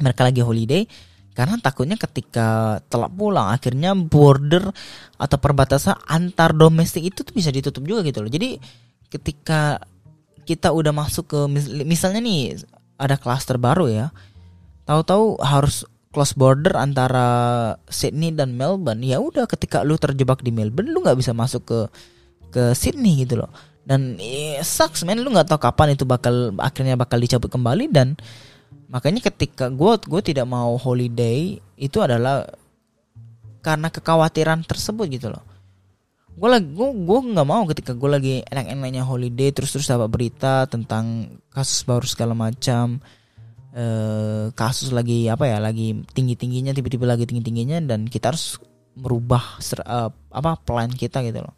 mereka 0.00 0.24
lagi 0.24 0.40
holiday 0.40 0.88
karena 1.36 1.60
takutnya 1.60 2.00
ketika 2.00 2.80
telat 2.88 3.12
pulang 3.12 3.52
akhirnya 3.52 3.92
border 3.92 4.72
atau 5.20 5.36
perbatasan 5.36 6.00
antar 6.08 6.56
domestik 6.56 7.06
itu 7.06 7.22
tuh 7.22 7.36
bisa 7.36 7.52
ditutup 7.52 7.84
juga 7.84 8.02
gitu 8.08 8.24
loh. 8.24 8.32
Jadi 8.32 8.56
ketika 9.10 9.78
kita 10.50 10.74
udah 10.74 10.90
masuk 10.90 11.30
ke 11.30 11.40
misalnya 11.86 12.18
nih 12.18 12.58
ada 12.98 13.14
klaster 13.14 13.54
baru 13.54 13.86
ya. 13.86 14.06
Tahu-tahu 14.82 15.38
harus 15.38 15.86
close 16.10 16.34
border 16.34 16.74
antara 16.74 17.26
Sydney 17.86 18.34
dan 18.34 18.58
Melbourne. 18.58 19.06
Ya 19.06 19.22
udah 19.22 19.46
ketika 19.46 19.86
lu 19.86 19.94
terjebak 19.94 20.42
di 20.42 20.50
Melbourne 20.50 20.90
lu 20.90 21.06
nggak 21.06 21.14
bisa 21.14 21.30
masuk 21.30 21.62
ke 21.62 21.78
ke 22.50 22.62
Sydney 22.74 23.22
gitu 23.22 23.38
loh. 23.38 23.50
Dan 23.86 24.18
eh, 24.18 24.58
sucks 24.66 25.06
man. 25.06 25.22
Lu 25.22 25.30
nggak 25.30 25.54
tahu 25.54 25.62
kapan 25.62 25.94
itu 25.94 26.02
bakal 26.02 26.50
akhirnya 26.58 26.98
bakal 26.98 27.22
dicabut 27.22 27.46
kembali. 27.46 27.86
Dan 27.94 28.18
makanya 28.90 29.30
ketika 29.30 29.70
gue 29.70 29.92
gue 30.02 30.22
tidak 30.26 30.50
mau 30.50 30.74
holiday 30.74 31.62
itu 31.78 32.02
adalah 32.02 32.42
karena 33.62 33.86
kekhawatiran 33.86 34.66
tersebut 34.66 35.06
gitu 35.14 35.30
loh 35.30 35.49
gue 36.40 36.48
lagi 36.48 36.72
gue 36.72 36.88
gue 37.04 37.18
nggak 37.36 37.48
mau 37.48 37.68
ketika 37.68 37.92
gue 37.92 38.08
lagi 38.08 38.34
enak-enaknya 38.48 39.04
holiday 39.04 39.52
terus 39.52 39.76
terus 39.76 39.92
dapat 39.92 40.08
berita 40.08 40.64
tentang 40.64 41.36
kasus 41.52 41.84
baru 41.84 42.08
segala 42.08 42.32
macam 42.32 42.96
eh, 43.76 44.48
kasus 44.56 44.88
lagi 44.88 45.28
apa 45.28 45.44
ya 45.44 45.60
lagi 45.60 46.00
tinggi 46.16 46.40
tingginya 46.40 46.72
tiba-tiba 46.72 47.04
lagi 47.04 47.28
tinggi 47.28 47.44
tingginya 47.44 47.84
dan 47.84 48.08
kita 48.08 48.32
harus 48.32 48.56
merubah 48.98 49.60
ser, 49.62 49.84
uh, 49.86 50.10
apa 50.30 50.58
plan 50.60 50.90
kita 50.90 51.22
gitu 51.22 51.44
loh. 51.44 51.54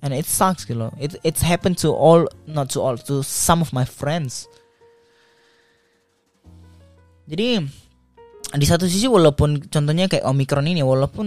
And 0.00 0.16
it 0.16 0.24
sucks 0.24 0.64
gitu 0.64 0.80
loh. 0.88 0.92
It 0.96 1.20
it's 1.20 1.44
happened 1.44 1.76
to 1.84 1.92
all 1.92 2.24
not 2.48 2.72
to 2.72 2.80
all 2.80 2.96
to 2.96 3.20
some 3.20 3.60
of 3.60 3.70
my 3.76 3.84
friends. 3.84 4.48
Jadi 7.28 7.60
di 8.50 8.66
satu 8.66 8.88
sisi 8.90 9.06
walaupun 9.06 9.70
contohnya 9.70 10.10
kayak 10.10 10.26
omikron 10.26 10.66
ini 10.66 10.82
walaupun 10.82 11.26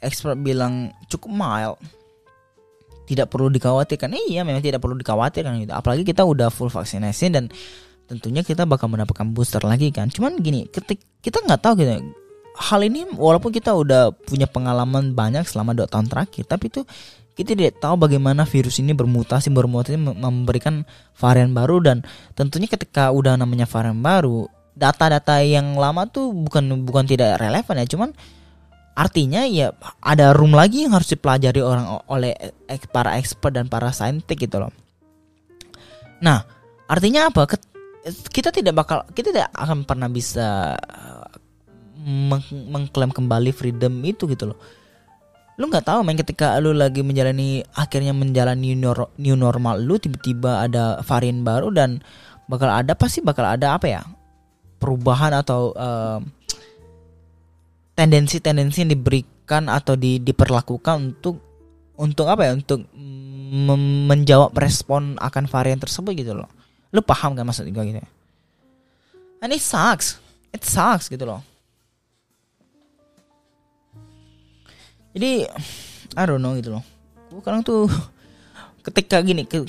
expert 0.00 0.40
bilang 0.40 0.88
cukup 1.10 1.28
mild 1.28 1.76
tidak 3.06 3.30
perlu 3.30 3.50
dikhawatirkan. 3.50 4.14
Eh, 4.14 4.36
iya 4.38 4.42
memang 4.46 4.62
tidak 4.62 4.82
perlu 4.82 4.98
dikhawatirkan 4.98 5.62
gitu. 5.66 5.72
Apalagi 5.74 6.02
kita 6.06 6.22
udah 6.22 6.48
full 6.48 6.70
vaksinasi 6.70 7.26
dan 7.34 7.50
tentunya 8.06 8.44
kita 8.44 8.68
bakal 8.68 8.90
mendapatkan 8.90 9.26
booster 9.30 9.62
lagi 9.62 9.90
kan. 9.90 10.08
Cuman 10.08 10.38
gini 10.38 10.68
ketik 10.70 11.02
kita 11.22 11.42
nggak 11.42 11.60
tahu 11.62 11.82
gitu. 11.82 11.98
Hal 12.52 12.84
ini 12.84 13.08
walaupun 13.16 13.48
kita 13.48 13.72
udah 13.72 14.12
punya 14.12 14.44
pengalaman 14.44 15.16
banyak 15.16 15.48
selama 15.48 15.72
dua 15.72 15.88
tahun 15.88 16.04
terakhir 16.12 16.44
tapi 16.44 16.68
itu 16.68 16.84
kita 17.32 17.56
tidak 17.56 17.80
tahu 17.80 17.96
bagaimana 17.96 18.44
virus 18.44 18.76
ini 18.76 18.92
bermutasi 18.92 19.48
bermutasi 19.48 19.96
memberikan 19.96 20.84
varian 21.16 21.56
baru. 21.56 21.80
Dan 21.80 22.04
tentunya 22.36 22.68
ketika 22.68 23.08
udah 23.08 23.40
namanya 23.40 23.64
varian 23.64 23.98
baru 24.04 24.46
data-data 24.72 25.40
yang 25.44 25.76
lama 25.76 26.08
tuh 26.08 26.32
bukan 26.32 26.84
bukan 26.84 27.04
tidak 27.08 27.40
relevan 27.40 27.80
ya. 27.80 27.86
Cuman 27.88 28.10
artinya 28.92 29.48
ya 29.48 29.72
ada 30.04 30.36
room 30.36 30.52
lagi 30.52 30.84
yang 30.84 30.92
harus 30.92 31.12
dipelajari 31.12 31.64
orang 31.64 32.04
oleh 32.12 32.36
para 32.92 33.16
expert 33.16 33.56
dan 33.56 33.66
para 33.68 33.88
saintik 33.92 34.36
gitu 34.36 34.60
loh. 34.60 34.72
Nah 36.20 36.44
artinya 36.86 37.32
apa? 37.32 37.48
Kita 38.04 38.50
tidak 38.52 38.74
bakal 38.76 39.06
kita 39.14 39.32
tidak 39.32 39.48
akan 39.54 39.86
pernah 39.88 40.10
bisa 40.12 40.76
meng 42.02 42.42
mengklaim 42.50 43.14
kembali 43.14 43.54
freedom 43.54 44.02
itu 44.02 44.28
gitu 44.28 44.52
loh. 44.52 44.58
Lu 45.56 45.70
nggak 45.70 45.86
tahu 45.86 46.02
main 46.02 46.18
ketika 46.18 46.58
lu 46.58 46.74
lagi 46.74 47.00
menjalani 47.04 47.62
akhirnya 47.76 48.10
menjalani 48.12 48.74
new 48.74 49.36
normal 49.36 49.78
lu 49.80 50.00
tiba-tiba 50.00 50.66
ada 50.66 50.98
varian 51.06 51.46
baru 51.46 51.70
dan 51.70 52.02
bakal 52.50 52.68
ada 52.68 52.92
pasti 52.98 53.22
bakal 53.22 53.46
ada 53.46 53.78
apa 53.78 53.86
ya? 53.86 54.02
Perubahan 54.82 55.30
atau 55.30 55.70
tendensi-tendensi 57.92 58.86
yang 58.86 58.92
diberikan 58.92 59.68
atau 59.68 59.94
di, 59.94 60.18
diperlakukan 60.18 61.14
untuk 61.14 61.36
untuk 61.96 62.26
apa 62.26 62.48
ya? 62.48 62.52
Untuk 62.56 62.88
menjawab 64.08 64.56
respon 64.56 65.20
akan 65.20 65.44
varian 65.44 65.76
tersebut 65.76 66.16
gitu 66.16 66.32
loh. 66.32 66.48
Lu 66.92 67.04
paham 67.04 67.36
kan 67.36 67.44
maksud 67.44 67.68
gue 67.68 67.84
gitu 67.88 68.00
ya 68.00 68.08
and 69.42 69.50
it 69.50 69.60
sucks. 69.60 70.22
It 70.54 70.62
sucks 70.62 71.10
gitu 71.10 71.26
loh. 71.26 71.42
Jadi 75.12 75.44
I 76.16 76.22
don't 76.24 76.40
know 76.40 76.54
gitu 76.56 76.78
loh. 76.78 76.84
Gue 77.28 77.42
kadang 77.42 77.66
tuh 77.66 77.90
ketika 78.86 79.18
gini 79.20 79.44
ke, 79.44 79.66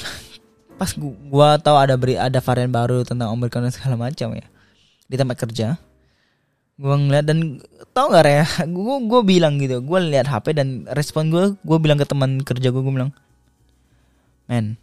pas 0.77 0.93
gua, 0.93 1.13
gua 1.27 1.49
tahu 1.57 1.75
ada 1.75 1.97
beri 1.97 2.15
ada 2.15 2.39
varian 2.39 2.71
baru 2.71 3.03
tentang 3.03 3.33
omikron 3.33 3.67
dan 3.67 3.73
segala 3.73 3.97
macam 3.97 4.31
ya 4.37 4.45
di 5.09 5.15
tempat 5.19 5.35
kerja 5.35 5.75
gue 6.73 6.95
ngeliat 6.97 7.25
dan 7.29 7.61
tau 7.93 8.09
gak 8.09 8.25
ya 8.25 8.45
gue 8.65 8.95
gue 9.05 9.21
bilang 9.21 9.61
gitu. 9.61 9.79
Gue 9.85 9.99
lihat 10.09 10.25
HP 10.25 10.57
dan 10.57 10.89
respon 10.89 11.29
gue 11.29 11.53
gue 11.61 11.77
bilang 11.77 11.97
ke 12.01 12.05
teman 12.09 12.41
kerja 12.41 12.73
gue 12.73 12.81
gue 12.81 12.93
bilang 12.93 13.13
men 14.49 14.75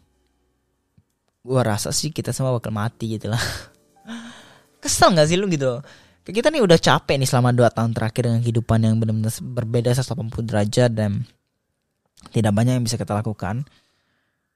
gue 1.41 1.61
rasa 1.61 1.91
sih 1.91 2.13
kita 2.13 2.31
semua 2.31 2.55
bakal 2.55 2.71
mati 2.71 3.19
gitu 3.19 3.33
lah. 3.33 3.41
Kesel 4.83 5.13
gak 5.13 5.29
sih 5.29 5.37
lu 5.37 5.51
gitu? 5.51 5.83
Kita 6.21 6.53
nih 6.53 6.63
udah 6.63 6.79
capek 6.79 7.17
nih 7.19 7.27
selama 7.27 7.51
2 7.51 7.65
tahun 7.75 7.91
terakhir 7.97 8.23
dengan 8.29 8.41
kehidupan 8.45 8.79
yang 8.87 8.95
benar-benar 9.01 9.33
berbeda 9.41 9.91
180 9.97 10.47
derajat 10.47 10.91
dan 10.93 11.27
tidak 12.31 12.53
banyak 12.53 12.79
yang 12.79 12.85
bisa 12.85 13.01
kita 13.01 13.17
lakukan. 13.17 13.65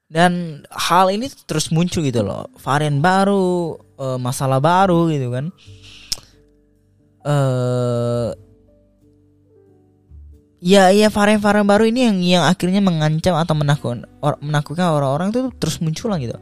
Dan 0.05 0.61
hal 0.69 1.09
ini 1.09 1.27
terus 1.49 1.73
muncul 1.73 2.05
gitu 2.05 2.21
loh, 2.21 2.45
varian 2.61 3.01
baru, 3.01 3.73
uh, 3.97 4.21
masalah 4.21 4.61
baru 4.61 5.09
gitu 5.09 5.33
kan. 5.33 5.49
Uh, 7.25 8.37
ya 10.61 10.93
ya 10.93 11.09
varian-varian 11.09 11.65
baru 11.65 11.89
ini 11.89 11.99
yang 12.05 12.17
yang 12.21 12.43
akhirnya 12.45 12.85
mengancam 12.85 13.33
atau 13.33 13.57
menakutkan 13.57 14.05
or, 14.21 14.37
menakutkan 14.45 14.93
orang-orang 14.93 15.33
itu 15.33 15.49
terus 15.57 15.81
muncul 15.81 16.13
gitu. 16.21 16.37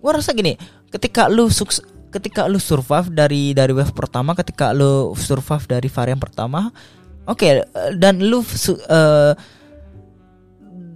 Gua 0.00 0.16
rasa 0.16 0.36
gini, 0.36 0.60
ketika 0.92 1.32
lu 1.32 1.48
sukses 1.48 1.80
ketika 2.10 2.50
lu 2.50 2.58
survive 2.58 3.08
dari 3.14 3.54
dari 3.54 3.70
wave 3.70 3.94
pertama 3.94 4.34
ketika 4.34 4.74
lu 4.74 5.14
survive 5.14 5.62
dari 5.70 5.86
varian 5.86 6.18
pertama 6.18 6.74
oke 7.30 7.38
okay, 7.38 7.62
dan 7.96 8.18
lu 8.18 8.42
uh, 8.42 9.32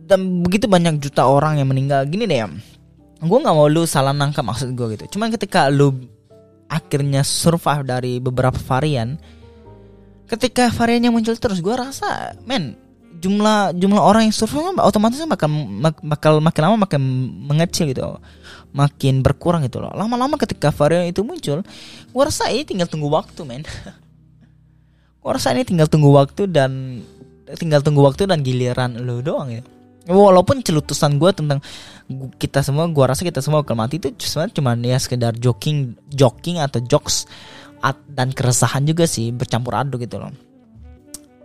dan 0.04 0.20
begitu 0.42 0.66
banyak 0.66 1.00
juta 1.00 1.24
orang 1.24 1.62
yang 1.62 1.70
meninggal 1.70 2.02
gini 2.04 2.26
deh 2.26 2.38
ya 2.44 2.50
gue 3.24 3.38
nggak 3.40 3.56
mau 3.56 3.70
lu 3.70 3.86
salah 3.88 4.12
nangkap 4.12 4.44
maksud 4.44 4.74
gue 4.74 4.98
gitu 4.98 5.16
cuman 5.16 5.32
ketika 5.32 5.70
lu 5.70 5.94
akhirnya 6.68 7.22
survive 7.22 7.84
dari 7.84 8.18
beberapa 8.18 8.56
varian 8.56 9.20
ketika 10.24 10.72
variannya 10.72 11.12
muncul 11.12 11.36
terus 11.36 11.60
gue 11.60 11.74
rasa 11.76 12.32
men 12.48 12.74
jumlah 13.20 13.76
jumlah 13.76 14.02
orang 14.02 14.28
yang 14.28 14.34
survive 14.34 14.76
otomatis 14.80 15.20
bakal 15.24 15.48
bakal 16.02 16.32
makin 16.40 16.62
lama 16.64 16.76
makin 16.88 17.02
mengecil 17.48 17.88
gitu 17.88 18.18
makin 18.74 19.22
berkurang 19.22 19.62
itu 19.62 19.78
loh. 19.78 19.94
Lama-lama 19.94 20.34
ketika 20.34 20.74
varian 20.74 21.06
itu 21.06 21.22
muncul, 21.22 21.62
gua 22.10 22.22
rasa 22.26 22.50
ini 22.50 22.66
tinggal 22.66 22.90
tunggu 22.90 23.06
waktu, 23.06 23.40
men. 23.46 23.62
gua 25.22 25.38
rasa 25.38 25.54
ini 25.54 25.62
tinggal 25.62 25.86
tunggu 25.86 26.10
waktu 26.10 26.50
dan 26.50 27.00
tinggal 27.54 27.80
tunggu 27.80 28.02
waktu 28.02 28.26
dan 28.26 28.42
giliran 28.42 28.98
lo 28.98 29.22
doang 29.22 29.54
ya. 29.54 29.62
Walaupun 30.04 30.60
celutusan 30.60 31.16
gue 31.16 31.32
tentang 31.32 31.64
kita 32.36 32.60
semua, 32.60 32.84
gua 32.92 33.16
rasa 33.16 33.24
kita 33.24 33.40
semua 33.40 33.64
akan 33.64 33.88
mati 33.88 33.96
itu 33.96 34.12
cuma 34.20 34.44
cuma 34.52 34.76
ya 34.76 35.00
sekedar 35.00 35.32
joking, 35.40 35.96
joking 36.12 36.60
atau 36.60 36.84
jokes 36.84 37.24
dan 38.12 38.28
keresahan 38.32 38.84
juga 38.84 39.08
sih 39.08 39.32
bercampur 39.32 39.72
aduk 39.72 40.04
gitu 40.04 40.20
loh. 40.20 40.28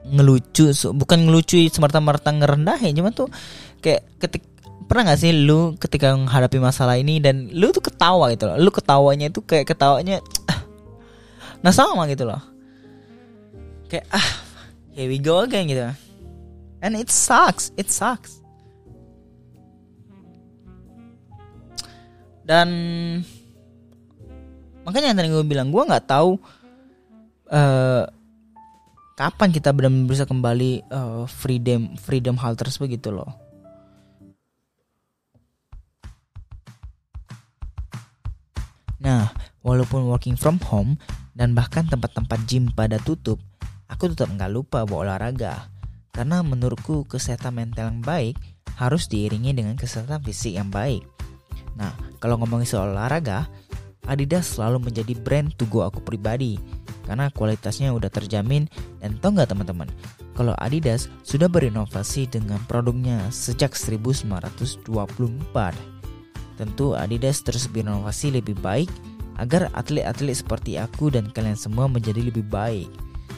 Ngelucu 0.03 0.75
bukan 0.91 1.27
ngelucu 1.27 1.71
semerta-merta 1.71 2.35
ngerendahin 2.35 2.95
cuma 2.99 3.15
tuh 3.15 3.31
kayak 3.79 4.03
ketik 4.19 4.43
pernah 4.91 5.13
gak 5.13 5.23
sih 5.23 5.31
lu 5.31 5.79
ketika 5.79 6.11
menghadapi 6.17 6.59
masalah 6.59 6.99
ini 6.99 7.23
dan 7.23 7.47
lu 7.55 7.71
tuh 7.71 7.83
ketawa 7.83 8.27
gitu 8.35 8.51
loh? 8.51 8.59
Lu 8.59 8.75
ketawanya 8.75 9.31
itu 9.31 9.39
kayak 9.39 9.71
ketawanya 9.71 10.19
nah 11.63 11.71
sama 11.71 12.11
gitu 12.11 12.27
loh. 12.27 12.43
Kayak 13.87 14.03
ah 14.11 14.27
here 14.91 15.07
we 15.07 15.15
go 15.15 15.47
again 15.47 15.71
gitu. 15.71 15.87
And 16.83 16.99
it 16.99 17.07
sucks 17.07 17.71
it 17.79 17.87
sucks 17.87 18.43
dan 22.49 22.69
makanya 24.81 25.13
yang 25.13 25.17
tadi 25.21 25.29
gue 25.29 25.45
bilang 25.45 25.69
gue 25.69 25.85
nggak 25.85 26.09
tahu 26.09 26.41
uh, 27.53 28.09
kapan 29.13 29.53
kita 29.53 29.69
benar-benar 29.69 30.09
bisa 30.09 30.25
kembali 30.25 30.89
uh, 30.89 31.29
freedom 31.29 31.93
freedom 32.01 32.41
hal 32.41 32.57
tersebut 32.57 32.97
gitu 32.97 33.13
loh 33.13 33.29
Nah, 38.99 39.31
walaupun 39.63 40.11
working 40.11 40.35
from 40.35 40.59
home 40.67 40.99
dan 41.31 41.55
bahkan 41.55 41.87
tempat-tempat 41.87 42.35
gym 42.51 42.67
pada 42.75 42.99
tutup, 42.99 43.39
aku 43.87 44.11
tetap 44.11 44.27
nggak 44.27 44.51
lupa 44.51 44.83
bawa 44.83 45.15
olahraga. 45.15 45.71
Karena 46.11 46.43
menurutku 46.43 47.07
kesehatan 47.07 47.63
mental 47.63 47.95
yang 47.95 48.03
baik 48.03 48.35
harus 48.75 49.07
diiringi 49.07 49.55
dengan 49.55 49.79
kesehatan 49.79 50.19
fisik 50.19 50.59
yang 50.59 50.67
baik. 50.67 51.18
Nah, 51.79 51.95
kalau 52.19 52.35
ngomongin 52.37 52.67
soal 52.67 52.91
olahraga, 52.91 53.47
Adidas 54.05 54.57
selalu 54.57 54.91
menjadi 54.91 55.13
brand 55.15 55.53
to 55.55 55.63
go 55.69 55.85
aku 55.85 56.01
pribadi 56.01 56.57
karena 57.05 57.29
kualitasnya 57.33 57.89
udah 57.89 58.09
terjamin 58.09 58.69
dan 59.01 59.17
tau 59.17 59.33
nggak 59.33 59.49
teman-teman 59.49 59.89
kalau 60.33 60.53
Adidas 60.57 61.09
sudah 61.21 61.45
berinovasi 61.49 62.29
dengan 62.29 62.57
produknya 62.65 63.21
sejak 63.33 63.73
1924 63.77 64.89
Tentu 66.59 66.91
Adidas 66.91 67.39
terus 67.39 67.71
berinovasi 67.71 68.35
lebih 68.35 68.59
baik 68.59 68.91
agar 69.39 69.71
atlet-atlet 69.71 70.35
seperti 70.35 70.75
aku 70.75 71.07
dan 71.07 71.31
kalian 71.31 71.55
semua 71.55 71.87
menjadi 71.87 72.19
lebih 72.19 72.43
baik. 72.51 72.91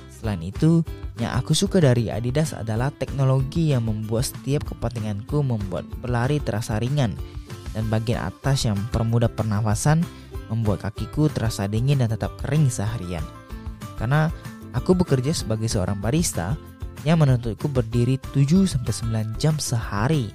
Selain 0.09 0.41
itu, 0.41 0.81
yang 1.21 1.37
aku 1.37 1.53
suka 1.53 1.77
dari 1.77 2.09
Adidas 2.09 2.57
adalah 2.57 2.89
teknologi 2.89 3.77
yang 3.77 3.85
membuat 3.85 4.33
setiap 4.33 4.65
kepentinganku 4.65 5.45
membuat 5.45 5.85
berlari 6.01 6.41
terasa 6.41 6.81
ringan. 6.81 7.13
Dan 7.71 7.87
bagian 7.87 8.27
atas 8.27 8.67
yang 8.67 8.75
mempermudah 8.77 9.31
pernafasan 9.31 10.03
membuat 10.51 10.83
kakiku 10.87 11.31
terasa 11.31 11.65
dingin 11.65 12.03
dan 12.03 12.11
tetap 12.11 12.35
kering 12.43 12.67
seharian. 12.67 13.23
Karena 13.95 14.27
aku 14.75 14.95
bekerja 14.97 15.31
sebagai 15.31 15.71
seorang 15.71 15.99
barista 15.99 16.59
yang 17.07 17.23
menuntutku 17.23 17.71
berdiri 17.71 18.19
7-9 18.35 18.83
jam 19.39 19.55
sehari. 19.57 20.29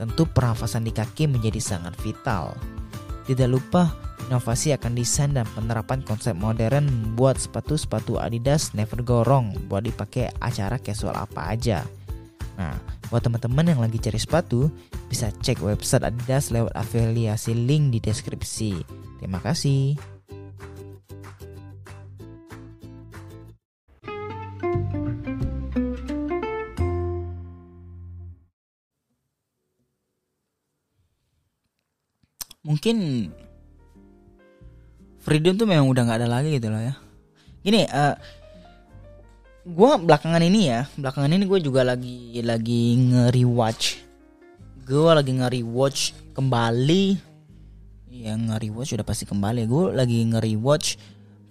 Tentu 0.00 0.26
pernafasan 0.26 0.82
di 0.82 0.90
kaki 0.90 1.30
menjadi 1.30 1.60
sangat 1.62 1.94
vital. 2.02 2.56
Tidak 3.22 3.46
lupa 3.46 3.94
inovasi 4.26 4.74
akan 4.74 4.98
desain 4.98 5.30
dan 5.30 5.46
penerapan 5.54 6.02
konsep 6.02 6.34
modern 6.34 6.88
membuat 6.90 7.38
sepatu-sepatu 7.38 8.18
Adidas 8.18 8.74
never 8.74 8.98
go 9.04 9.22
wrong 9.22 9.54
buat 9.70 9.86
dipakai 9.86 10.32
acara 10.42 10.80
casual 10.80 11.14
apa 11.14 11.54
aja. 11.54 11.86
Nah, 12.56 12.76
buat 13.08 13.24
teman-teman 13.24 13.64
yang 13.64 13.80
lagi 13.80 13.96
cari 13.96 14.20
sepatu, 14.20 14.68
bisa 15.08 15.32
cek 15.32 15.64
website 15.64 16.04
Adidas 16.04 16.52
lewat 16.52 16.72
afiliasi 16.76 17.56
link 17.56 17.96
di 17.96 17.98
deskripsi. 18.00 18.84
Terima 19.20 19.40
kasih. 19.40 19.96
Mungkin 32.62 33.26
freedom 35.18 35.58
tuh 35.58 35.66
memang 35.66 35.90
udah 35.90 36.02
nggak 36.06 36.18
ada 36.22 36.30
lagi 36.30 36.56
gitu 36.56 36.70
loh 36.70 36.78
ya. 36.78 36.94
Gini, 37.62 37.86
uh, 37.90 38.14
gue 39.62 39.90
belakangan 40.02 40.42
ini 40.42 40.60
ya 40.74 40.90
belakangan 40.98 41.30
ini 41.30 41.44
gue 41.46 41.60
juga 41.62 41.86
lagi 41.86 42.42
lagi 42.42 42.98
nge-rewatch. 42.98 43.84
Gue 44.82 45.10
lagi 45.14 45.32
nge-rewatch 45.32 46.34
kembali. 46.34 47.04
Ya 48.10 48.34
nge-rewatch 48.34 48.98
udah 48.98 49.06
pasti 49.06 49.24
kembali. 49.24 49.66
Gue 49.70 49.94
lagi 49.94 50.18
nge-rewatch 50.26 50.98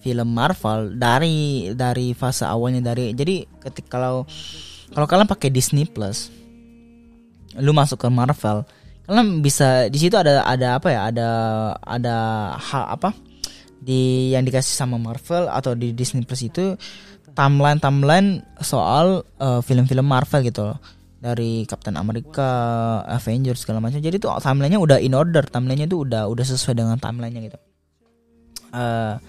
film 0.02 0.34
Marvel 0.34 0.98
dari 0.98 1.70
dari 1.78 2.12
fase 2.18 2.44
awalnya 2.44 2.92
dari 2.92 3.14
jadi 3.14 3.46
ketika 3.62 4.02
kalau 4.02 4.26
kalau 4.92 5.06
kalian 5.06 5.30
pakai 5.30 5.54
Disney 5.54 5.86
Plus 5.86 6.34
lu 7.62 7.70
masuk 7.72 8.02
ke 8.02 8.10
Marvel 8.10 8.66
kalian 9.06 9.46
bisa 9.46 9.86
di 9.94 10.02
situ 10.02 10.18
ada 10.18 10.42
ada 10.42 10.82
apa 10.82 10.90
ya 10.90 11.02
ada 11.14 11.30
ada 11.86 12.16
hal 12.58 12.98
apa 12.98 13.14
di 13.82 14.34
yang 14.34 14.42
dikasih 14.42 14.74
sama 14.74 14.98
Marvel 14.98 15.50
atau 15.50 15.78
di 15.78 15.94
Disney 15.94 16.26
Plus 16.26 16.42
itu 16.46 16.74
timeline 17.34 17.80
timeline 17.80 18.30
soal 18.60 19.24
eh, 19.40 19.62
film-film 19.64 20.06
Marvel 20.06 20.42
gitu 20.46 20.72
loh. 20.72 20.80
Dari 21.22 21.70
Captain 21.70 21.94
America, 22.02 22.50
Avengers 23.06 23.62
segala 23.62 23.78
macam. 23.78 24.02
Jadi 24.02 24.18
tuh 24.18 24.34
timelinenya 24.42 24.82
udah 24.82 24.98
in 24.98 25.14
order, 25.14 25.46
timelinenya 25.46 25.86
tuh 25.86 26.10
udah 26.10 26.26
udah 26.26 26.46
sesuai 26.46 26.74
dengan 26.74 26.98
timelinenya 26.98 27.42
gitu. 27.46 27.60
Uh, 28.72 29.22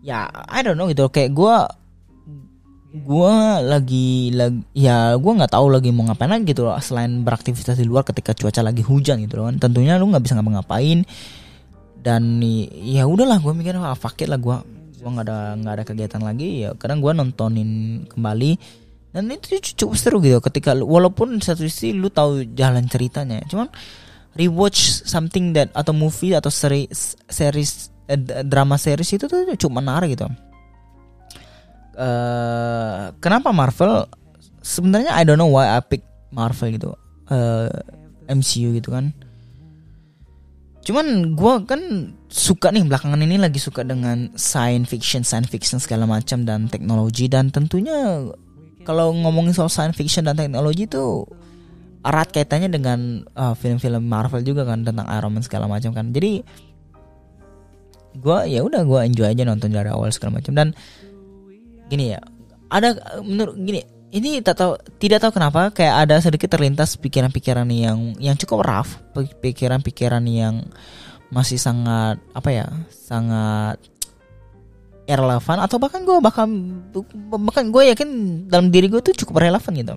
ya 0.00 0.32
I 0.48 0.64
don't 0.64 0.80
know 0.80 0.88
gitu 0.88 1.10
kayak 1.12 1.34
gue 1.36 1.56
gue 2.90 3.34
lagi 3.66 4.30
lagi 4.32 4.64
ya 4.72 5.14
gue 5.18 5.32
nggak 5.34 5.52
tahu 5.52 5.66
lagi 5.68 5.92
mau 5.92 6.08
ngapain 6.08 6.32
lagi 6.32 6.48
gitu 6.48 6.64
loh. 6.64 6.72
Selain 6.80 7.20
beraktivitas 7.20 7.76
di 7.76 7.84
luar 7.84 8.08
ketika 8.08 8.32
cuaca 8.32 8.64
lagi 8.64 8.80
hujan 8.80 9.20
gitu 9.20 9.44
loh 9.44 9.52
kan. 9.52 9.60
Tentunya 9.60 10.00
lu 10.00 10.08
nggak 10.08 10.24
bisa 10.24 10.40
ngapa-ngapain. 10.40 11.04
Dan 12.00 12.40
ya 12.80 13.04
udahlah 13.04 13.44
gue 13.44 13.52
mikir 13.52 13.76
ah 13.76 13.92
fuck 13.92 14.16
lah 14.24 14.40
gue 14.40 14.56
gue 15.00 15.10
nggak 15.10 15.26
ada 15.26 15.40
nggak 15.56 15.74
ada 15.80 15.84
kegiatan 15.84 16.22
lagi 16.22 16.68
ya 16.68 16.76
kadang 16.76 17.00
gue 17.00 17.12
nontonin 17.16 18.04
kembali. 18.06 18.52
Dan 19.10 19.26
itu 19.26 19.58
cukup 19.74 19.96
seru 19.98 20.18
gitu 20.22 20.38
ketika 20.38 20.78
walaupun 20.78 21.42
satu 21.42 21.66
sisi 21.66 21.90
lu 21.90 22.14
tahu 22.14 22.46
jalan 22.54 22.86
ceritanya 22.86 23.42
cuman 23.50 23.66
rewatch 24.38 25.02
something 25.02 25.50
that 25.50 25.66
atau 25.74 25.90
movie 25.90 26.30
atau 26.30 26.46
seri, 26.46 26.86
series 27.26 27.90
eh, 28.06 28.18
drama 28.46 28.78
series 28.78 29.10
itu 29.10 29.26
tuh 29.26 29.50
cukup 29.58 29.82
menarik 29.82 30.14
gitu. 30.14 30.30
Uh, 32.00 33.12
kenapa 33.18 33.50
Marvel 33.50 34.06
sebenarnya 34.62 35.12
I 35.12 35.26
don't 35.26 35.36
know 35.36 35.50
why 35.50 35.74
I 35.74 35.82
pick 35.82 36.06
Marvel 36.30 36.70
gitu 36.72 36.94
uh, 36.94 36.96
eh, 37.28 37.68
MCU 38.30 38.72
gitu 38.78 38.94
kan 38.94 39.12
Cuman 40.80 41.36
gue 41.36 41.54
kan 41.68 41.80
suka 42.32 42.72
nih 42.72 42.88
belakangan 42.88 43.20
ini 43.20 43.36
lagi 43.36 43.60
suka 43.60 43.84
dengan 43.84 44.32
science 44.32 44.88
fiction, 44.88 45.20
science 45.20 45.52
fiction 45.52 45.76
segala 45.76 46.08
macam 46.08 46.48
dan 46.48 46.72
teknologi 46.72 47.28
dan 47.28 47.52
tentunya 47.52 48.24
kalau 48.88 49.12
ngomongin 49.12 49.52
soal 49.52 49.68
science 49.68 49.94
fiction 49.94 50.24
dan 50.24 50.40
teknologi 50.40 50.88
itu 50.88 51.28
erat 52.00 52.32
kaitannya 52.32 52.72
dengan 52.72 53.28
uh, 53.36 53.52
film-film 53.52 54.08
Marvel 54.08 54.40
juga 54.40 54.64
kan 54.64 54.80
tentang 54.80 55.04
Iron 55.12 55.36
Man 55.36 55.44
segala 55.44 55.68
macam 55.68 55.92
kan. 55.92 56.16
Jadi 56.16 56.40
gue 58.16 58.38
ya 58.48 58.64
udah 58.64 58.82
gue 58.82 59.00
enjoy 59.06 59.28
aja 59.28 59.44
nonton 59.46 59.70
dari 59.70 59.86
awal 59.92 60.10
segala 60.10 60.42
macam 60.42 60.56
dan 60.56 60.74
gini 61.86 62.14
ya 62.16 62.18
ada 62.70 62.94
menurut 63.22 63.54
gini 63.54 63.86
ini 64.10 64.42
tak 64.42 64.58
tahu 64.58 64.72
tidak 64.98 65.22
tahu 65.22 65.38
kenapa 65.38 65.70
kayak 65.70 66.06
ada 66.06 66.18
sedikit 66.18 66.50
terlintas 66.50 66.98
pikiran-pikiran 66.98 67.66
yang 67.70 68.18
yang 68.18 68.34
cukup 68.34 68.66
rough, 68.66 68.98
pikiran-pikiran 69.14 70.22
yang 70.26 70.66
masih 71.30 71.62
sangat 71.62 72.18
apa 72.34 72.50
ya, 72.50 72.66
sangat 72.90 73.78
irrelevant 75.06 75.62
atau 75.62 75.78
bahkan 75.78 76.02
gue 76.02 76.18
bahkan 76.18 76.48
bahkan 77.30 77.70
gue 77.70 77.82
yakin 77.94 78.10
dalam 78.50 78.74
diri 78.74 78.90
gue 78.90 78.98
tuh 78.98 79.14
cukup 79.14 79.46
relevan 79.46 79.72
gitu. 79.78 79.94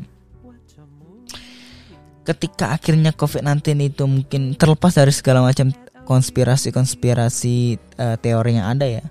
Ketika 2.23 2.71
akhirnya 2.71 3.11
COVID-19 3.11 3.65
itu 3.83 4.03
mungkin 4.07 4.41
terlepas 4.55 4.95
dari 4.95 5.11
segala 5.11 5.43
macam 5.43 5.73
konspirasi-konspirasi 6.05 7.55
uh, 7.97 8.15
teori 8.21 8.61
yang 8.61 8.77
ada 8.77 8.85
ya. 8.87 9.03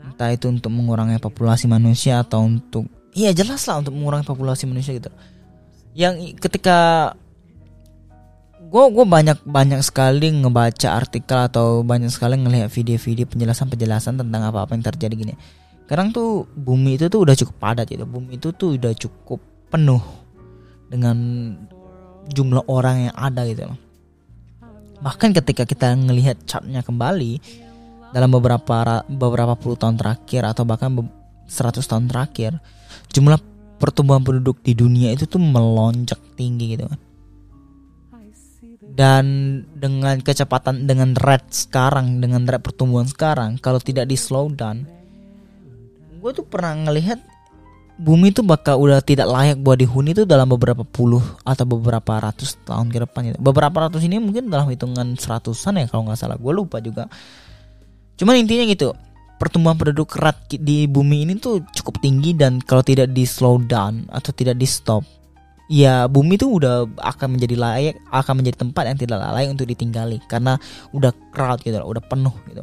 Entah 0.00 0.30
itu 0.30 0.48
untuk 0.48 0.70
mengurangi 0.72 1.20
populasi 1.20 1.68
manusia 1.68 2.24
atau 2.24 2.46
untuk 2.46 2.88
iya 3.12 3.30
jelas 3.32 3.64
lah 3.68 3.80
untuk 3.80 3.94
mengurangi 3.96 4.26
populasi 4.26 4.64
manusia 4.68 4.96
gitu. 4.96 5.12
Yang 5.92 6.36
ketika 6.40 7.12
gue 8.62 8.84
gue 8.88 9.04
banyak 9.04 9.44
banyak 9.44 9.80
sekali 9.84 10.32
ngebaca 10.32 10.88
artikel 10.96 11.38
atau 11.38 11.84
banyak 11.84 12.08
sekali 12.08 12.40
ngelihat 12.40 12.72
video-video 12.72 13.28
penjelasan 13.28 13.68
penjelasan 13.68 14.14
tentang 14.16 14.48
apa 14.48 14.64
apa 14.64 14.72
yang 14.72 14.84
terjadi 14.84 15.14
gini. 15.14 15.34
Sekarang 15.84 16.08
tuh 16.14 16.48
bumi 16.56 16.96
itu 16.96 17.12
tuh 17.12 17.28
udah 17.28 17.36
cukup 17.36 17.56
padat 17.60 17.86
gitu. 17.90 18.08
Bumi 18.08 18.40
itu 18.40 18.48
tuh 18.56 18.80
udah 18.80 18.96
cukup 18.96 19.40
penuh 19.68 20.00
dengan 20.88 21.16
jumlah 22.32 22.64
orang 22.68 23.10
yang 23.10 23.16
ada 23.16 23.42
gitu 23.44 23.66
bahkan 25.02 25.34
ketika 25.34 25.66
kita 25.66 25.98
ngelihat 25.98 26.38
chartnya 26.46 26.80
kembali 26.80 27.42
dalam 28.14 28.30
beberapa 28.30 29.02
beberapa 29.10 29.58
puluh 29.58 29.74
tahun 29.74 29.98
terakhir 29.98 30.46
atau 30.46 30.62
bahkan 30.62 30.94
100 30.94 31.82
tahun 31.82 32.06
terakhir 32.06 32.62
jumlah 33.12 33.38
pertumbuhan 33.76 34.24
penduduk 34.24 34.64
di 34.64 34.72
dunia 34.72 35.12
itu 35.12 35.28
tuh 35.28 35.38
melonjak 35.38 36.18
tinggi 36.34 36.76
gitu 36.78 36.88
kan 36.88 37.00
dan 38.92 39.24
dengan 39.72 40.20
kecepatan 40.20 40.84
dengan 40.84 41.16
rate 41.16 41.48
sekarang 41.48 42.20
dengan 42.20 42.44
rate 42.44 42.60
pertumbuhan 42.60 43.08
sekarang 43.08 43.56
kalau 43.56 43.80
tidak 43.80 44.04
di 44.04 44.20
slow 44.20 44.52
down 44.52 44.84
gue 46.20 46.30
tuh 46.30 46.44
pernah 46.44 46.76
ngelihat 46.76 47.18
bumi 48.02 48.32
tuh 48.32 48.42
bakal 48.42 48.80
udah 48.80 48.98
tidak 49.04 49.28
layak 49.28 49.58
buat 49.60 49.78
dihuni 49.78 50.16
tuh 50.16 50.26
dalam 50.26 50.50
beberapa 50.50 50.82
puluh 50.82 51.22
atau 51.46 51.64
beberapa 51.68 52.18
ratus 52.18 52.58
tahun 52.66 52.88
ke 52.90 52.98
depan 53.06 53.20
gitu. 53.30 53.38
Beberapa 53.38 53.86
ratus 53.86 54.02
ini 54.02 54.18
mungkin 54.18 54.48
dalam 54.48 54.66
hitungan 54.72 55.14
seratusan 55.14 55.78
ya 55.78 55.86
kalau 55.86 56.08
nggak 56.08 56.18
salah. 56.18 56.34
Gue 56.40 56.50
lupa 56.50 56.82
juga. 56.82 57.06
Cuman 58.16 58.42
intinya 58.42 58.64
gitu 58.66 58.90
pertumbuhan 59.42 59.74
penduduk 59.74 60.14
erat 60.22 60.38
di 60.54 60.86
bumi 60.86 61.26
ini 61.26 61.34
tuh 61.42 61.66
cukup 61.74 61.98
tinggi 61.98 62.30
dan 62.38 62.62
kalau 62.62 62.86
tidak 62.86 63.10
di 63.10 63.26
slow 63.26 63.58
down 63.58 64.06
atau 64.14 64.30
tidak 64.30 64.54
di 64.54 64.70
stop 64.70 65.02
ya 65.66 66.06
bumi 66.06 66.38
tuh 66.38 66.62
udah 66.62 66.86
akan 66.94 67.34
menjadi 67.34 67.58
layak 67.58 67.94
akan 68.14 68.38
menjadi 68.38 68.62
tempat 68.62 68.94
yang 68.94 68.98
tidak 69.02 69.18
layak 69.18 69.50
untuk 69.50 69.66
ditinggali 69.66 70.22
karena 70.30 70.54
udah 70.94 71.10
crowd 71.34 71.58
gitu 71.66 71.74
udah 71.74 72.02
penuh 72.06 72.34
gitu. 72.46 72.62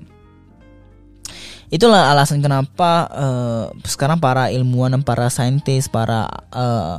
Itulah 1.69 2.09
alasan 2.15 2.41
kenapa 2.41 3.05
uh, 3.11 3.65
sekarang 3.85 4.17
para 4.17 4.49
ilmuwan 4.49 4.95
dan 4.95 5.03
para 5.03 5.27
saintis 5.29 5.85
para 5.91 6.25
uh, 6.49 6.97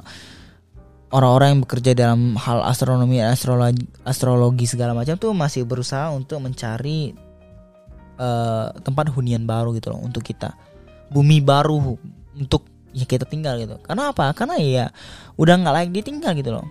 orang-orang 1.10 1.56
yang 1.56 1.60
bekerja 1.64 1.90
dalam 1.96 2.38
hal 2.38 2.62
astronomi 2.68 3.18
astrologi 3.18 3.82
astrologi 4.06 4.66
segala 4.70 4.94
macam 4.94 5.18
tuh 5.18 5.34
masih 5.34 5.66
berusaha 5.66 6.14
untuk 6.14 6.38
mencari 6.38 7.29
uh, 8.20 8.76
tempat 8.84 9.08
hunian 9.08 9.48
baru 9.48 9.72
gitu 9.72 9.96
loh 9.96 10.00
untuk 10.04 10.20
kita. 10.20 10.52
Bumi 11.08 11.40
baru 11.40 11.96
untuk 12.36 12.68
ya 12.92 13.08
kita 13.08 13.24
tinggal 13.24 13.56
gitu. 13.56 13.80
Karena 13.80 14.12
apa? 14.12 14.30
Karena 14.36 14.60
ya 14.60 14.92
udah 15.40 15.54
nggak 15.56 15.74
layak 15.74 15.90
ditinggal 15.96 16.32
gitu 16.36 16.50
loh. 16.60 16.66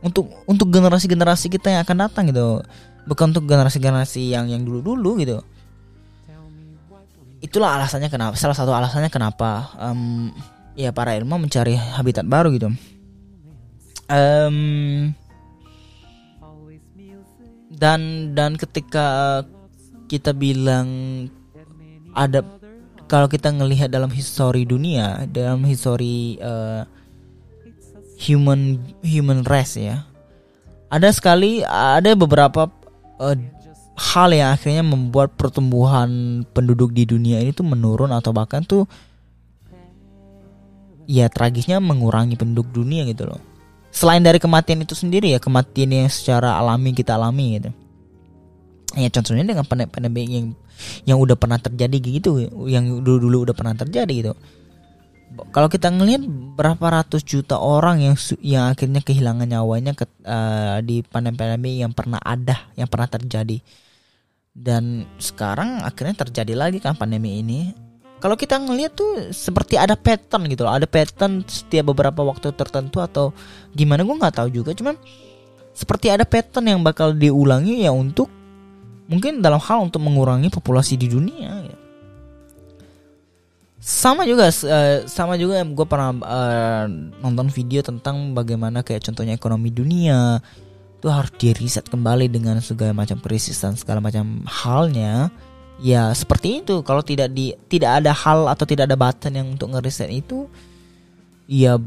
Untuk 0.00 0.32
untuk 0.48 0.72
generasi 0.72 1.06
generasi 1.06 1.46
kita 1.52 1.76
yang 1.76 1.80
akan 1.84 2.08
datang 2.08 2.24
gitu. 2.32 2.64
Bukan 3.06 3.36
untuk 3.36 3.44
generasi 3.46 3.78
generasi 3.78 4.22
yang 4.32 4.48
yang 4.48 4.64
dulu 4.64 4.80
dulu 4.82 5.20
gitu. 5.20 5.38
Itulah 7.44 7.78
alasannya 7.78 8.10
kenapa 8.10 8.34
salah 8.34 8.56
satu 8.56 8.72
alasannya 8.72 9.12
kenapa 9.12 9.70
um, 9.78 10.32
ya 10.74 10.90
para 10.90 11.14
ilmu 11.14 11.36
mencari 11.46 11.76
habitat 11.76 12.26
baru 12.26 12.50
gitu. 12.50 12.72
Um, 14.06 15.12
dan 17.76 18.32
dan 18.32 18.56
ketika 18.56 19.42
kita 20.06 20.30
bilang 20.32 20.88
ada 22.16 22.42
kalau 23.06 23.30
kita 23.30 23.50
ngelihat 23.54 23.90
dalam 23.90 24.10
histori 24.10 24.66
dunia 24.66 25.26
dalam 25.30 25.62
histori 25.66 26.38
uh, 26.42 26.82
human 28.18 28.80
human 29.02 29.44
race 29.46 29.78
ya 29.78 30.06
ada 30.88 31.10
sekali 31.10 31.66
ada 31.66 32.14
beberapa 32.14 32.70
uh, 33.18 33.36
hal 33.96 34.30
yang 34.30 34.52
akhirnya 34.54 34.84
membuat 34.86 35.34
pertumbuhan 35.34 36.42
penduduk 36.52 36.92
di 36.92 37.08
dunia 37.08 37.40
ini 37.40 37.50
tuh 37.50 37.66
menurun 37.66 38.12
atau 38.12 38.30
bahkan 38.30 38.62
tuh 38.62 38.84
ya 41.08 41.30
tragisnya 41.32 41.80
mengurangi 41.80 42.36
penduduk 42.36 42.68
dunia 42.74 43.06
gitu 43.08 43.24
loh. 43.30 43.40
Selain 43.94 44.20
dari 44.20 44.36
kematian 44.36 44.84
itu 44.84 44.92
sendiri 44.92 45.32
ya 45.32 45.40
kematian 45.40 45.88
yang 45.88 46.12
secara 46.12 46.60
alami 46.60 46.92
kita 46.92 47.16
alami 47.16 47.56
gitu 47.56 47.72
ya 48.94 49.08
contohnya 49.10 49.42
dengan 49.42 49.66
pandemi 49.66 50.22
yang 50.30 50.46
yang 51.08 51.18
udah 51.18 51.34
pernah 51.34 51.58
terjadi 51.58 51.96
gitu 51.98 52.38
yang 52.68 53.02
dulu 53.02 53.18
dulu 53.26 53.36
udah 53.50 53.56
pernah 53.56 53.74
terjadi 53.74 54.12
gitu. 54.12 54.34
Kalau 55.50 55.68
kita 55.68 55.92
ngelihat 55.92 56.22
berapa 56.56 57.02
ratus 57.02 57.26
juta 57.26 57.58
orang 57.60 58.00
yang 58.00 58.16
yang 58.40 58.64
akhirnya 58.72 59.02
kehilangan 59.02 59.44
nyawanya 59.44 59.92
ke, 59.92 60.06
uh, 60.24 60.80
di 60.80 61.02
pandemi 61.02 61.82
yang 61.82 61.92
pernah 61.92 62.22
ada 62.22 62.70
yang 62.78 62.86
pernah 62.88 63.10
terjadi. 63.10 63.58
Dan 64.56 65.04
sekarang 65.20 65.84
akhirnya 65.84 66.24
terjadi 66.24 66.56
lagi 66.56 66.80
kan 66.80 66.96
pandemi 66.96 67.42
ini. 67.42 67.74
Kalau 68.16 68.32
kita 68.32 68.56
ngelihat 68.56 68.96
tuh 68.96 69.28
seperti 69.28 69.76
ada 69.76 69.92
pattern 69.92 70.48
gitu 70.48 70.64
loh. 70.64 70.72
Ada 70.72 70.88
pattern 70.88 71.44
setiap 71.44 71.92
beberapa 71.92 72.24
waktu 72.24 72.56
tertentu 72.56 73.04
atau 73.04 73.36
gimana 73.76 74.08
gue 74.08 74.16
nggak 74.16 74.40
tahu 74.40 74.48
juga. 74.48 74.72
Cuman 74.72 74.96
seperti 75.76 76.08
ada 76.08 76.24
pattern 76.24 76.72
yang 76.72 76.80
bakal 76.80 77.12
diulangi 77.12 77.84
ya 77.84 77.92
untuk 77.92 78.32
mungkin 79.06 79.42
dalam 79.42 79.62
hal 79.62 79.86
untuk 79.86 80.02
mengurangi 80.02 80.50
populasi 80.50 80.98
di 80.98 81.06
dunia 81.06 81.50
ya. 81.62 81.76
sama 83.78 84.26
juga 84.26 84.50
uh, 84.50 85.06
sama 85.06 85.38
juga 85.38 85.62
gue 85.62 85.86
pernah 85.86 86.10
uh, 86.26 86.84
nonton 87.22 87.46
video 87.50 87.86
tentang 87.86 88.34
bagaimana 88.34 88.82
kayak 88.82 89.06
contohnya 89.06 89.38
ekonomi 89.38 89.70
dunia 89.70 90.42
itu 90.96 91.14
harus 91.14 91.32
diriset 91.38 91.86
kembali 91.86 92.26
dengan 92.26 92.58
segala 92.58 92.90
macam 92.90 93.22
krisis 93.22 93.54
dan 93.62 93.78
segala 93.78 94.02
macam 94.02 94.42
halnya. 94.42 95.30
Ya 95.78 96.10
seperti 96.10 96.66
itu. 96.66 96.82
Kalau 96.82 97.04
tidak 97.04 97.30
di 97.30 97.54
tidak 97.70 98.02
ada 98.02 98.10
hal 98.10 98.50
atau 98.50 98.66
tidak 98.66 98.90
ada 98.90 98.98
button 98.98 99.38
yang 99.38 99.46
untuk 99.54 99.70
ngeriset 99.70 100.10
itu 100.10 100.50
ya 101.46 101.78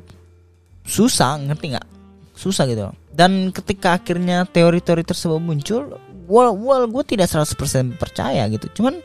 susah. 0.88 1.36
Ngerti 1.41 1.76
nggak? 1.76 1.88
Susah 2.32 2.63
gitu. 2.70 2.95
Dan 3.09 3.51
ketika 3.51 3.99
akhirnya 3.99 4.47
teori-teori 4.47 5.03
tersebut 5.03 5.41
muncul 5.43 5.99
well, 6.30 6.53
well 6.53 6.86
gue 6.86 7.03
tidak 7.03 7.27
100% 7.27 7.97
percaya 7.97 8.45
gitu. 8.53 8.69
Cuman 8.77 9.01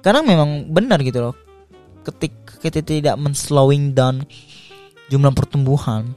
karena 0.00 0.22
memang 0.22 0.70
benar 0.70 1.02
gitu 1.02 1.20
loh. 1.20 1.34
Ketika 2.06 2.56
kita 2.62 2.80
tidak 2.80 3.14
men-slowing 3.20 3.92
down 3.92 4.24
jumlah 5.12 5.34
pertumbuhan 5.34 6.14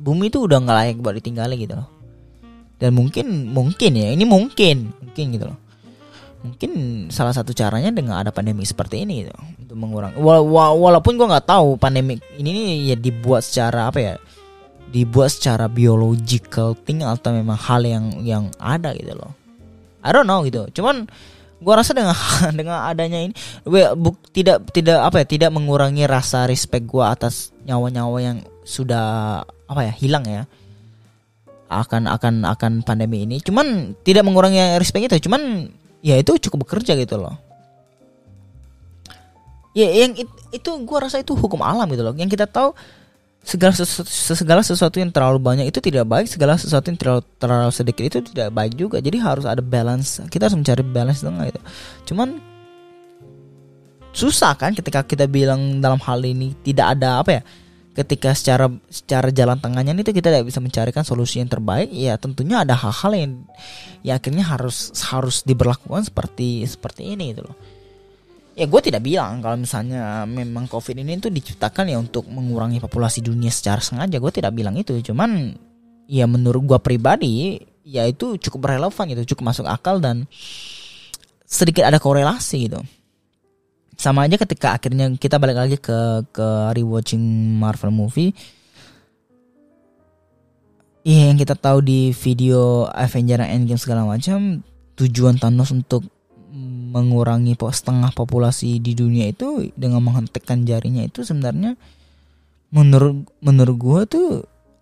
bumi 0.00 0.32
itu 0.32 0.40
udah 0.40 0.58
nggak 0.64 0.76
layak 0.80 0.96
buat 1.04 1.14
ditinggali 1.20 1.60
gitu 1.60 1.76
loh. 1.76 1.88
Dan 2.80 2.96
mungkin 2.96 3.52
mungkin 3.52 3.92
ya 3.92 4.16
ini 4.16 4.24
mungkin 4.24 4.96
mungkin 4.96 5.26
gitu 5.36 5.46
loh. 5.52 5.58
Mungkin 6.40 6.70
salah 7.12 7.36
satu 7.36 7.52
caranya 7.52 7.92
dengan 7.92 8.16
ada 8.16 8.32
pandemi 8.32 8.64
seperti 8.64 9.04
ini 9.04 9.28
gitu 9.28 9.36
untuk 9.60 9.76
mengurangi. 9.76 10.16
Walaupun 10.56 11.20
gue 11.20 11.28
nggak 11.28 11.44
tahu 11.44 11.76
pandemi 11.76 12.16
ini 12.40 12.88
ya 12.88 12.96
dibuat 12.96 13.44
secara 13.44 13.92
apa 13.92 14.00
ya 14.00 14.14
dibuat 14.90 15.30
secara 15.30 15.70
biological 15.70 16.74
thing 16.74 17.06
atau 17.06 17.30
memang 17.30 17.54
hal 17.54 17.82
yang 17.86 18.04
yang 18.26 18.44
ada 18.58 18.90
gitu 18.98 19.14
loh. 19.14 19.32
I 20.02 20.10
don't 20.10 20.26
know 20.26 20.42
gitu. 20.42 20.66
Cuman 20.74 21.06
gue 21.60 21.74
rasa 21.76 21.94
dengan 21.94 22.16
dengan 22.58 22.88
adanya 22.90 23.20
ini 23.22 23.34
gue 23.62 23.94
buk, 23.94 24.34
tidak 24.34 24.66
tidak 24.74 24.98
apa 25.06 25.22
ya 25.22 25.26
tidak 25.28 25.50
mengurangi 25.54 26.08
rasa 26.08 26.48
respect 26.50 26.88
gue 26.88 27.04
atas 27.04 27.54
nyawa-nyawa 27.68 28.18
yang 28.18 28.38
sudah 28.66 29.40
apa 29.46 29.80
ya 29.86 29.92
hilang 29.94 30.26
ya. 30.26 30.42
Akan 31.70 32.10
akan 32.10 32.42
akan 32.50 32.72
pandemi 32.82 33.22
ini. 33.22 33.38
Cuman 33.38 33.94
tidak 34.02 34.26
mengurangi 34.26 34.74
respect 34.82 35.06
itu. 35.06 35.30
Cuman 35.30 35.70
ya 36.02 36.18
itu 36.18 36.34
cukup 36.50 36.66
bekerja 36.66 36.98
gitu 36.98 37.14
loh. 37.14 37.38
Ya 39.70 39.86
yang 39.86 40.18
it, 40.18 40.26
itu 40.50 40.70
gue 40.82 40.98
rasa 40.98 41.22
itu 41.22 41.38
hukum 41.38 41.62
alam 41.62 41.86
gitu 41.94 42.02
loh. 42.02 42.10
Yang 42.18 42.34
kita 42.34 42.50
tahu 42.50 42.74
segala 43.40 43.72
sesuatu, 43.72 44.10
segala 44.10 44.60
sesuatu 44.60 44.96
yang 45.00 45.08
terlalu 45.08 45.40
banyak 45.40 45.66
itu 45.68 45.80
tidak 45.80 46.04
baik 46.06 46.28
segala 46.28 46.60
sesuatu 46.60 46.92
yang 46.92 46.98
terlalu 47.00 47.22
terlalu 47.40 47.72
sedikit 47.72 48.04
itu 48.04 48.18
tidak 48.32 48.52
baik 48.52 48.76
juga. 48.76 49.00
Jadi 49.00 49.16
harus 49.16 49.48
ada 49.48 49.64
balance. 49.64 50.20
Kita 50.28 50.46
harus 50.46 50.56
mencari 50.60 50.82
balance 50.84 51.24
tengah 51.24 51.44
gitu 51.48 51.60
cuman 52.12 52.50
susah 54.10 54.58
kan 54.58 54.74
ketika 54.74 55.06
kita 55.06 55.30
bilang 55.30 55.78
dalam 55.78 55.98
hal 56.02 56.18
ini 56.26 56.54
tidak 56.66 56.98
ada 56.98 57.22
apa 57.22 57.30
ya 57.40 57.42
ketika 57.94 58.34
secara 58.34 58.66
secara 58.86 59.30
jalan 59.30 59.58
tengahnya 59.58 59.94
itu 59.98 60.14
kita 60.14 60.30
tidak 60.30 60.46
bisa 60.46 60.62
mencarikan 60.62 61.02
solusi 61.02 61.42
yang 61.42 61.50
terbaik 61.50 61.90
ya 61.90 62.14
tentunya 62.18 62.62
ada 62.62 62.74
hal-hal 62.74 63.12
yang 63.14 63.32
ya 64.02 64.18
akhirnya 64.18 64.46
harus 64.46 64.94
harus 65.10 65.42
diberlakukan 65.42 66.06
seperti 66.06 66.66
seperti 66.66 67.14
ini 67.14 67.34
gitu 67.34 67.50
loh 67.50 67.56
ya 68.54 68.66
gue 68.66 68.80
tidak 68.82 69.02
bilang 69.04 69.38
kalau 69.40 69.56
misalnya 69.56 70.26
memang 70.26 70.66
covid 70.66 70.98
ini 70.98 71.16
itu 71.16 71.30
diciptakan 71.30 71.86
ya 71.88 71.98
untuk 71.98 72.26
mengurangi 72.26 72.82
populasi 72.82 73.22
dunia 73.22 73.50
secara 73.52 73.78
sengaja. 73.80 74.18
Gue 74.18 74.32
tidak 74.34 74.52
bilang 74.54 74.74
itu. 74.76 74.96
Cuman 75.00 75.54
ya 76.10 76.26
menurut 76.26 76.62
gue 76.66 76.78
pribadi 76.82 77.62
ya 77.86 78.04
itu 78.06 78.36
cukup 78.36 78.74
relevan 78.74 79.04
gitu 79.14 79.34
cukup 79.34 79.54
masuk 79.54 79.66
akal 79.66 80.02
dan 80.02 80.26
sedikit 81.46 81.86
ada 81.86 81.98
korelasi 82.02 82.70
gitu. 82.70 82.80
Sama 84.00 84.24
aja 84.24 84.40
ketika 84.40 84.80
akhirnya 84.80 85.12
kita 85.18 85.36
balik 85.36 85.58
lagi 85.60 85.76
ke 85.76 86.24
ke 86.32 86.48
rewatching 86.72 87.20
Marvel 87.58 87.92
movie. 87.92 88.32
Iya 91.00 91.32
yang 91.32 91.38
kita 91.40 91.56
tahu 91.56 91.80
di 91.80 92.12
video 92.12 92.84
Avenger 92.92 93.40
Endgame 93.40 93.80
segala 93.80 94.04
macam 94.04 94.60
tujuan 95.00 95.40
Thanos 95.40 95.72
untuk 95.72 96.04
mengurangi 96.90 97.54
setengah 97.54 98.10
populasi 98.10 98.82
di 98.82 98.98
dunia 98.98 99.30
itu 99.30 99.70
dengan 99.78 100.02
menghentikan 100.02 100.66
jarinya 100.66 101.06
itu 101.06 101.22
sebenarnya 101.22 101.78
menurut 102.74 103.30
menurut 103.38 103.76
gue 103.78 104.00
tuh 104.10 104.28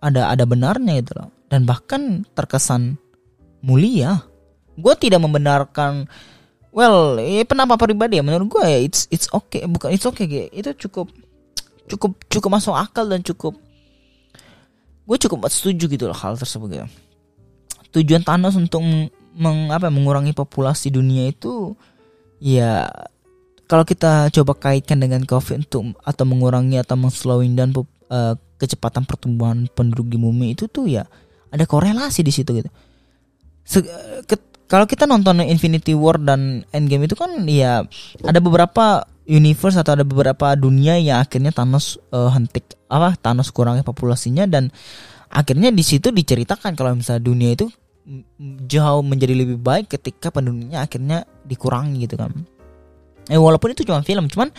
ada 0.01 0.33
ada 0.33 0.43
benarnya 0.49 0.99
gitu 1.05 1.13
loh. 1.21 1.29
Dan 1.49 1.65
bahkan 1.65 2.25
terkesan 2.33 2.97
mulia. 3.61 4.25
Gue 4.79 4.93
tidak 4.97 5.21
membenarkan 5.21 6.09
well 6.73 7.17
ya 7.21 7.45
pendapat 7.45 7.77
pribadi 7.77 8.17
ya. 8.17 8.23
Menurut 8.25 8.47
gue 8.57 8.63
ya 8.65 8.79
it's 8.81 9.05
it's 9.13 9.29
okay. 9.29 9.65
Bukan 9.69 9.93
it's 9.93 10.05
okay 10.09 10.25
gitu 10.25 10.49
itu 10.49 10.69
cukup 10.89 11.13
cukup 11.89 12.11
cukup 12.29 12.49
masuk 12.61 12.77
akal 12.77 13.09
dan 13.09 13.25
cukup 13.25 13.57
gue 15.09 15.17
cukup 15.17 15.49
setuju 15.49 15.89
gitu 15.89 16.05
loh 16.05 16.13
hal 16.13 16.37
tersebut 16.37 16.69
gitu 16.69 16.87
tujuan 17.97 18.21
Thanos 18.21 18.53
untuk 18.53 18.85
meng, 19.33 19.73
apa 19.73 19.89
mengurangi 19.89 20.37
populasi 20.37 20.93
dunia 20.93 21.33
itu 21.33 21.73
ya 22.39 22.87
kalau 23.69 23.85
kita 23.85 24.33
coba 24.33 24.57
kaitkan 24.57 24.97
dengan 24.97 25.21
covid 25.29 25.69
untuk 25.69 25.93
atau 26.01 26.23
mengurangi 26.25 26.81
atau 26.81 26.97
slowing 27.13 27.53
down 27.53 27.69
uh, 28.09 28.33
kecepatan 28.57 29.05
pertumbuhan 29.05 29.69
penduduk 29.71 30.09
di 30.09 30.17
bumi 30.17 30.57
itu 30.57 30.65
tuh 30.65 30.89
ya 30.89 31.05
ada 31.53 31.63
korelasi 31.69 32.25
di 32.25 32.33
situ 32.33 32.49
gitu. 32.57 32.69
Se, 33.63 33.85
ke, 34.25 34.35
kalau 34.65 34.89
kita 34.89 35.05
nonton 35.05 35.45
Infinity 35.45 35.93
War 35.93 36.17
dan 36.17 36.65
Endgame 36.73 37.05
itu 37.05 37.13
kan 37.13 37.45
ya 37.45 37.85
ada 38.25 38.39
beberapa 38.41 39.05
universe 39.29 39.77
atau 39.77 39.93
ada 39.93 40.05
beberapa 40.05 40.57
dunia 40.57 40.97
yang 40.97 41.21
akhirnya 41.21 41.53
Thanos 41.53 42.01
uh, 42.09 42.33
hentik 42.33 42.77
apa 42.89 43.13
Thanos 43.21 43.53
kurangi 43.53 43.85
populasinya 43.85 44.49
dan 44.49 44.73
akhirnya 45.29 45.69
di 45.69 45.85
situ 45.85 46.09
diceritakan 46.09 46.73
kalau 46.73 46.97
misalnya 46.97 47.21
dunia 47.21 47.53
itu 47.53 47.69
jauh 48.65 49.05
menjadi 49.05 49.37
lebih 49.37 49.61
baik 49.61 49.93
ketika 49.93 50.33
penduduknya 50.33 50.81
akhirnya 50.83 51.27
dikurangi 51.45 52.09
gitu 52.09 52.17
kan. 52.17 52.33
Eh 53.29 53.37
walaupun 53.37 53.77
itu 53.77 53.85
cuma 53.85 54.01
film, 54.01 54.25
cuman 54.25 54.49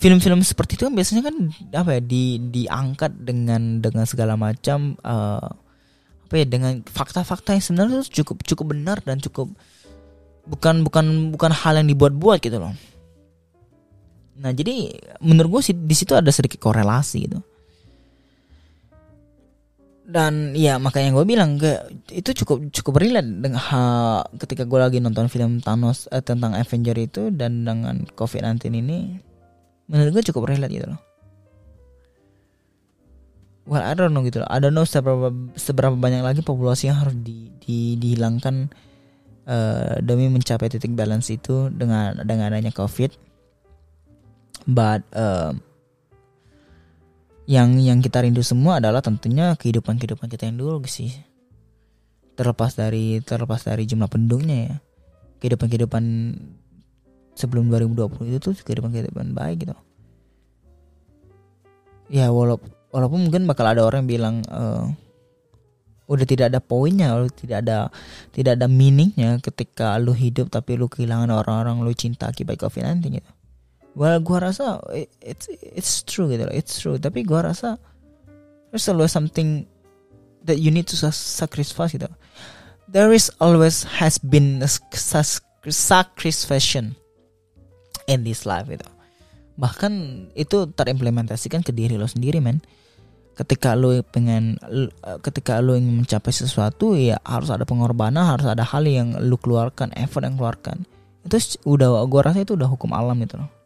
film-film 0.00 0.40
seperti 0.40 0.80
itu 0.80 0.88
kan 0.88 0.94
biasanya 0.96 1.22
kan 1.28 1.36
apa 1.76 1.98
ya 1.98 2.00
di 2.00 2.40
diangkat 2.40 3.20
dengan 3.20 3.84
dengan 3.84 4.08
segala 4.08 4.32
macam 4.38 4.96
uh, 5.04 5.44
apa 6.24 6.34
ya 6.40 6.46
dengan 6.48 6.80
fakta-fakta 6.86 7.52
yang 7.52 7.64
sebenarnya 7.64 7.94
itu 8.00 8.22
cukup 8.22 8.46
cukup 8.46 8.66
benar 8.72 9.02
dan 9.04 9.20
cukup 9.20 9.52
bukan 10.48 10.86
bukan 10.86 11.34
bukan 11.36 11.52
hal 11.52 11.76
yang 11.82 11.90
dibuat-buat 11.90 12.40
gitu 12.40 12.56
loh. 12.56 12.72
Nah 14.40 14.50
jadi 14.56 14.94
menurut 15.20 15.60
gue 15.60 15.62
sih 15.68 15.74
di 15.76 15.92
situ 15.92 16.16
ada 16.16 16.32
sedikit 16.32 16.62
korelasi 16.64 17.28
gitu. 17.28 17.44
Dan 20.06 20.58
ya 20.58 20.80
makanya 20.82 21.14
gue 21.14 21.24
bilang 21.28 21.60
ke 21.60 21.76
itu 22.10 22.34
cukup 22.42 22.72
cukup 22.74 22.98
relate 22.98 23.30
dengan 23.30 23.60
ha, 23.62 23.80
ketika 24.42 24.66
gue 24.66 24.78
lagi 24.80 24.98
nonton 24.98 25.30
film 25.30 25.62
Thanos 25.62 26.10
eh, 26.10 26.24
tentang 26.24 26.56
Avenger 26.58 26.98
itu 26.98 27.30
dan 27.30 27.62
dengan 27.62 28.02
COVID-19 28.18 28.74
ini 28.74 28.98
menurut 29.86 30.18
gue 30.18 30.22
cukup 30.34 30.50
relate 30.50 30.74
gitu 30.74 30.88
loh. 30.90 31.00
well 33.70 33.86
I 33.86 33.94
don't 33.94 34.10
know 34.10 34.26
gitu 34.26 34.42
I 34.50 34.58
don't 34.58 34.74
know 34.74 34.82
seberapa 34.82 35.30
seberapa 35.54 35.94
banyak 35.94 36.26
lagi 36.26 36.42
populasi 36.42 36.90
yang 36.90 36.98
harus 37.06 37.14
di, 37.22 37.54
di 37.62 37.94
dihilangkan 37.94 38.66
uh, 39.46 40.02
demi 40.02 40.26
mencapai 40.26 40.66
titik 40.66 40.98
balance 40.98 41.30
itu 41.30 41.70
dengan 41.70 42.18
dengan 42.26 42.50
adanya 42.50 42.74
covid 42.74 43.14
but 44.66 45.06
uh, 45.14 45.54
yang 47.50 47.82
yang 47.82 47.98
kita 47.98 48.22
rindu 48.22 48.46
semua 48.46 48.78
adalah 48.78 49.02
tentunya 49.02 49.58
kehidupan 49.58 49.98
kehidupan 49.98 50.30
kita 50.30 50.46
yang 50.46 50.62
dulu 50.62 50.86
sih. 50.86 51.10
Terlepas 52.38 52.78
dari 52.78 53.18
terlepas 53.26 53.66
dari 53.66 53.90
jumlah 53.90 54.06
penduduknya 54.06 54.56
ya. 54.70 54.76
Kehidupan 55.42 55.66
kehidupan 55.66 56.04
sebelum 57.34 57.66
2020 57.74 58.30
itu 58.30 58.38
tuh 58.38 58.54
kehidupan 58.54 58.94
kehidupan 58.94 59.34
baik 59.34 59.66
gitu. 59.66 59.74
Ya 62.06 62.30
walaupun 62.30 62.70
walaupun 62.94 63.18
mungkin 63.26 63.50
bakal 63.50 63.66
ada 63.66 63.82
orang 63.82 64.06
yang 64.06 64.10
bilang 64.14 64.36
uh, 64.46 64.86
udah 66.06 66.26
tidak 66.30 66.54
ada 66.54 66.62
poinnya, 66.62 67.18
udah 67.18 67.34
tidak 67.34 67.66
ada 67.66 67.90
tidak 68.30 68.62
ada 68.62 68.70
meaningnya 68.70 69.42
ketika 69.42 69.98
lu 69.98 70.14
hidup 70.14 70.54
tapi 70.54 70.78
lu 70.78 70.86
kehilangan 70.86 71.34
orang-orang 71.34 71.82
lu 71.82 71.90
cinta 71.98 72.30
akibat 72.30 72.62
COVID-19 72.62 73.18
gitu. 73.18 73.30
Well, 73.98 74.22
gua 74.22 74.50
rasa 74.50 74.78
it's 75.20 75.50
it's 75.60 76.06
true 76.06 76.30
gitu 76.30 76.46
loh, 76.46 76.54
it's 76.54 76.78
true. 76.78 76.96
Tapi 76.96 77.26
gua 77.26 77.50
rasa 77.50 77.76
there's 78.70 78.86
always 78.86 79.10
something 79.10 79.66
that 80.46 80.62
you 80.62 80.70
need 80.70 80.86
to 80.88 80.96
sacrifice 81.10 81.92
gitu. 81.94 82.08
There 82.90 83.10
is 83.14 83.30
always 83.38 83.86
has 84.02 84.18
been 84.18 84.62
a 84.62 84.70
sacrifice 85.70 86.74
in 88.10 88.20
this 88.26 88.42
life 88.48 88.66
gitu 88.66 88.88
bahkan 89.60 90.24
itu 90.32 90.72
terimplementasikan 90.72 91.60
ke 91.60 91.76
diri 91.76 92.00
lo 92.00 92.08
sendiri 92.08 92.40
men 92.40 92.64
ketika 93.36 93.76
lo 93.76 93.92
pengen 94.08 94.56
ketika 95.20 95.60
lo 95.60 95.76
ingin 95.76 96.00
mencapai 96.00 96.32
sesuatu 96.32 96.96
ya 96.96 97.20
harus 97.28 97.52
ada 97.52 97.68
pengorbanan 97.68 98.24
harus 98.24 98.48
ada 98.48 98.64
hal 98.64 98.88
yang 98.88 99.12
lo 99.20 99.36
keluarkan 99.36 99.92
effort 100.00 100.24
yang 100.24 100.40
keluarkan 100.40 100.88
itu 101.28 101.60
udah 101.68 102.08
gua 102.08 102.32
rasa 102.32 102.40
itu 102.40 102.56
udah 102.56 102.72
hukum 102.72 102.96
alam 102.96 103.20
itu 103.20 103.36
loh 103.36 103.59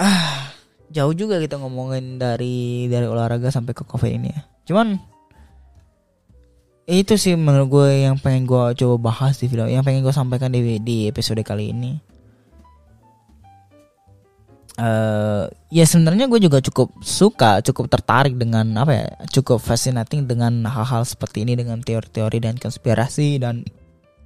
ah 0.00 0.48
jauh 0.90 1.14
juga 1.14 1.38
kita 1.38 1.60
ngomongin 1.60 2.18
dari 2.18 2.88
dari 2.90 3.06
olahraga 3.06 3.52
sampai 3.52 3.76
ke 3.76 3.84
covid 3.84 4.10
ini 4.10 4.28
ya. 4.32 4.42
Cuman 4.66 4.98
itu 6.90 7.14
sih 7.14 7.38
menurut 7.38 7.68
gue 7.70 7.88
yang 8.10 8.18
pengen 8.18 8.48
gue 8.50 8.74
coba 8.82 8.96
bahas 8.98 9.38
di 9.38 9.46
video 9.46 9.70
yang 9.70 9.86
pengen 9.86 10.02
gue 10.02 10.10
sampaikan 10.10 10.50
di 10.50 10.82
di 10.82 11.06
episode 11.06 11.38
kali 11.46 11.70
ini. 11.70 11.92
Uh, 14.80 15.44
ya 15.68 15.84
sebenarnya 15.84 16.24
gue 16.24 16.40
juga 16.40 16.64
cukup 16.64 17.04
suka, 17.04 17.60
cukup 17.60 17.92
tertarik 17.92 18.40
dengan 18.40 18.64
apa 18.80 18.92
ya, 18.96 19.06
cukup 19.28 19.60
fascinating 19.60 20.24
dengan 20.24 20.64
hal-hal 20.64 21.04
seperti 21.04 21.44
ini 21.44 21.52
dengan 21.52 21.84
teori-teori 21.84 22.40
dan 22.40 22.56
konspirasi 22.56 23.36
dan 23.36 23.60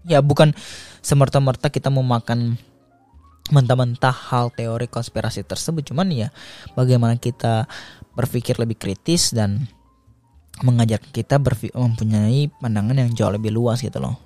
ya 0.06 0.22
bukan 0.22 0.54
semerta-merta 1.02 1.74
kita 1.74 1.90
memakan 1.90 2.54
mentah-mentah 3.52 4.32
hal 4.32 4.48
teori 4.56 4.88
konspirasi 4.88 5.44
tersebut, 5.44 5.92
cuman 5.92 6.08
ya 6.08 6.28
bagaimana 6.72 7.20
kita 7.20 7.68
berpikir 8.16 8.56
lebih 8.56 8.80
kritis 8.80 9.34
dan 9.36 9.68
mengajak 10.62 11.02
kita 11.10 11.42
mempunyai 11.74 12.46
pandangan 12.62 12.94
yang 12.94 13.10
jauh 13.12 13.34
lebih 13.34 13.50
luas 13.50 13.82
gitu 13.82 13.98
loh. 13.98 14.16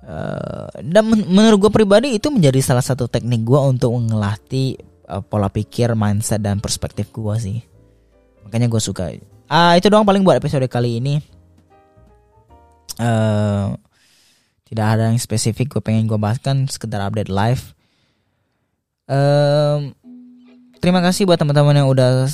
Uh, 0.00 0.64
dan 0.80 1.04
men 1.04 1.28
menurut 1.28 1.68
gue 1.68 1.72
pribadi 1.76 2.16
itu 2.16 2.32
menjadi 2.32 2.56
salah 2.64 2.80
satu 2.80 3.04
teknik 3.04 3.44
gue 3.44 3.60
untuk 3.60 3.92
mengelatih 3.92 4.80
uh, 5.06 5.20
pola 5.20 5.52
pikir, 5.52 5.92
mindset 5.92 6.40
dan 6.40 6.56
perspektif 6.56 7.12
gue 7.12 7.34
sih. 7.36 7.58
Makanya 8.48 8.72
gue 8.72 8.80
suka. 8.80 9.12
Ah 9.44 9.76
itu 9.76 9.92
doang 9.92 10.08
paling 10.08 10.24
buat 10.24 10.40
episode 10.40 10.64
kali 10.72 11.04
ini. 11.04 11.20
Uh, 12.96 13.76
tidak 14.72 14.86
ada 14.96 15.12
yang 15.12 15.20
spesifik 15.20 15.76
gue 15.76 15.82
pengen 15.84 16.08
gue 16.08 16.16
bahaskan 16.16 16.64
sekedar 16.64 17.04
update 17.04 17.28
live. 17.28 17.76
Uh, 19.10 19.90
terima 20.78 21.02
kasih 21.02 21.26
buat 21.26 21.42
teman-teman 21.42 21.82
yang 21.82 21.90
udah 21.90 22.30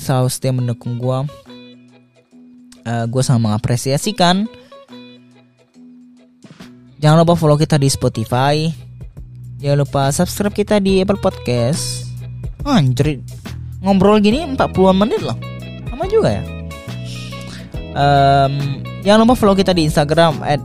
selalu 0.00 0.28
setia 0.32 0.56
mendukung 0.56 0.96
gue. 0.96 1.18
Uh, 2.88 3.04
gue 3.04 3.20
sangat 3.20 3.44
mengapresiasikan. 3.44 4.48
Jangan 6.96 7.20
lupa 7.20 7.36
follow 7.36 7.60
kita 7.60 7.76
di 7.76 7.92
Spotify. 7.92 8.72
Jangan 9.60 9.78
lupa 9.84 10.08
subscribe 10.08 10.56
kita 10.56 10.80
di 10.80 11.04
Apple 11.04 11.20
Podcast. 11.20 12.04
Anjir 12.64 13.20
Ngobrol 13.84 14.24
gini 14.24 14.40
40 14.40 14.56
menit 14.96 15.20
loh 15.20 15.36
Sama 15.92 16.08
juga 16.08 16.40
ya 16.40 16.42
um, 17.92 18.80
Jangan 19.04 19.28
lupa 19.28 19.36
follow 19.36 19.52
kita 19.52 19.76
di 19.76 19.84
Instagram 19.84 20.40
At 20.40 20.64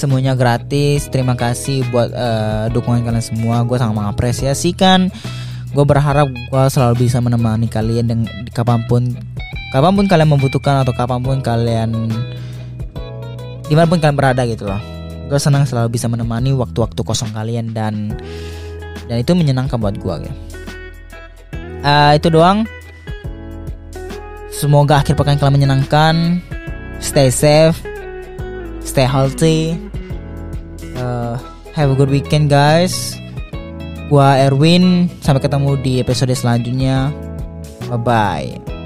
Semuanya 0.00 0.32
gratis 0.32 1.12
Terima 1.12 1.36
kasih 1.36 1.84
buat 1.92 2.08
uh, 2.16 2.72
dukungan 2.72 3.04
kalian 3.04 3.20
semua 3.20 3.60
Gue 3.68 3.76
sangat 3.76 4.00
mengapresiasikan 4.00 5.12
Gue 5.76 5.84
berharap 5.84 6.32
gue 6.32 6.64
selalu 6.72 7.04
bisa 7.04 7.20
menemani 7.20 7.68
kalian 7.68 8.08
dengan 8.08 8.26
kapan 8.56 8.80
pun 8.88 9.12
Kapan 9.76 9.92
pun 9.92 10.08
kalian 10.08 10.32
membutuhkan 10.32 10.80
Atau 10.80 10.96
kapan 10.96 11.20
pun 11.20 11.44
kalian 11.44 11.92
Di 13.68 13.76
mana 13.76 13.84
pun 13.84 14.00
kalian 14.00 14.16
berada 14.16 14.48
gitu 14.48 14.64
loh 14.64 14.80
Gue 15.28 15.36
senang 15.36 15.68
selalu 15.68 16.00
bisa 16.00 16.08
menemani 16.08 16.56
waktu-waktu 16.56 17.04
kosong 17.04 17.36
kalian 17.36 17.76
Dan 17.76 18.16
dan 19.10 19.26
itu 19.26 19.34
menyenangkan 19.34 19.74
buat 19.82 19.98
gue 19.98 20.16
ya. 20.22 20.32
Uh, 21.82 22.12
itu 22.14 22.30
doang. 22.30 22.62
Semoga 24.54 25.02
akhir 25.02 25.18
pekan 25.18 25.34
kalian 25.34 25.58
menyenangkan. 25.58 26.38
Stay 27.02 27.34
safe, 27.34 27.74
stay 28.86 29.10
healthy. 29.10 29.89
Uh, 31.00 31.40
have 31.72 31.88
a 31.88 31.96
good 31.96 32.12
weekend 32.12 32.52
guys. 32.52 33.16
Gua 34.12 34.36
Erwin, 34.44 35.08
sampai 35.24 35.40
ketemu 35.40 35.80
di 35.80 35.92
episode 36.02 36.34
selanjutnya. 36.36 37.08
Bye 37.88 37.96
bye. 37.96 38.79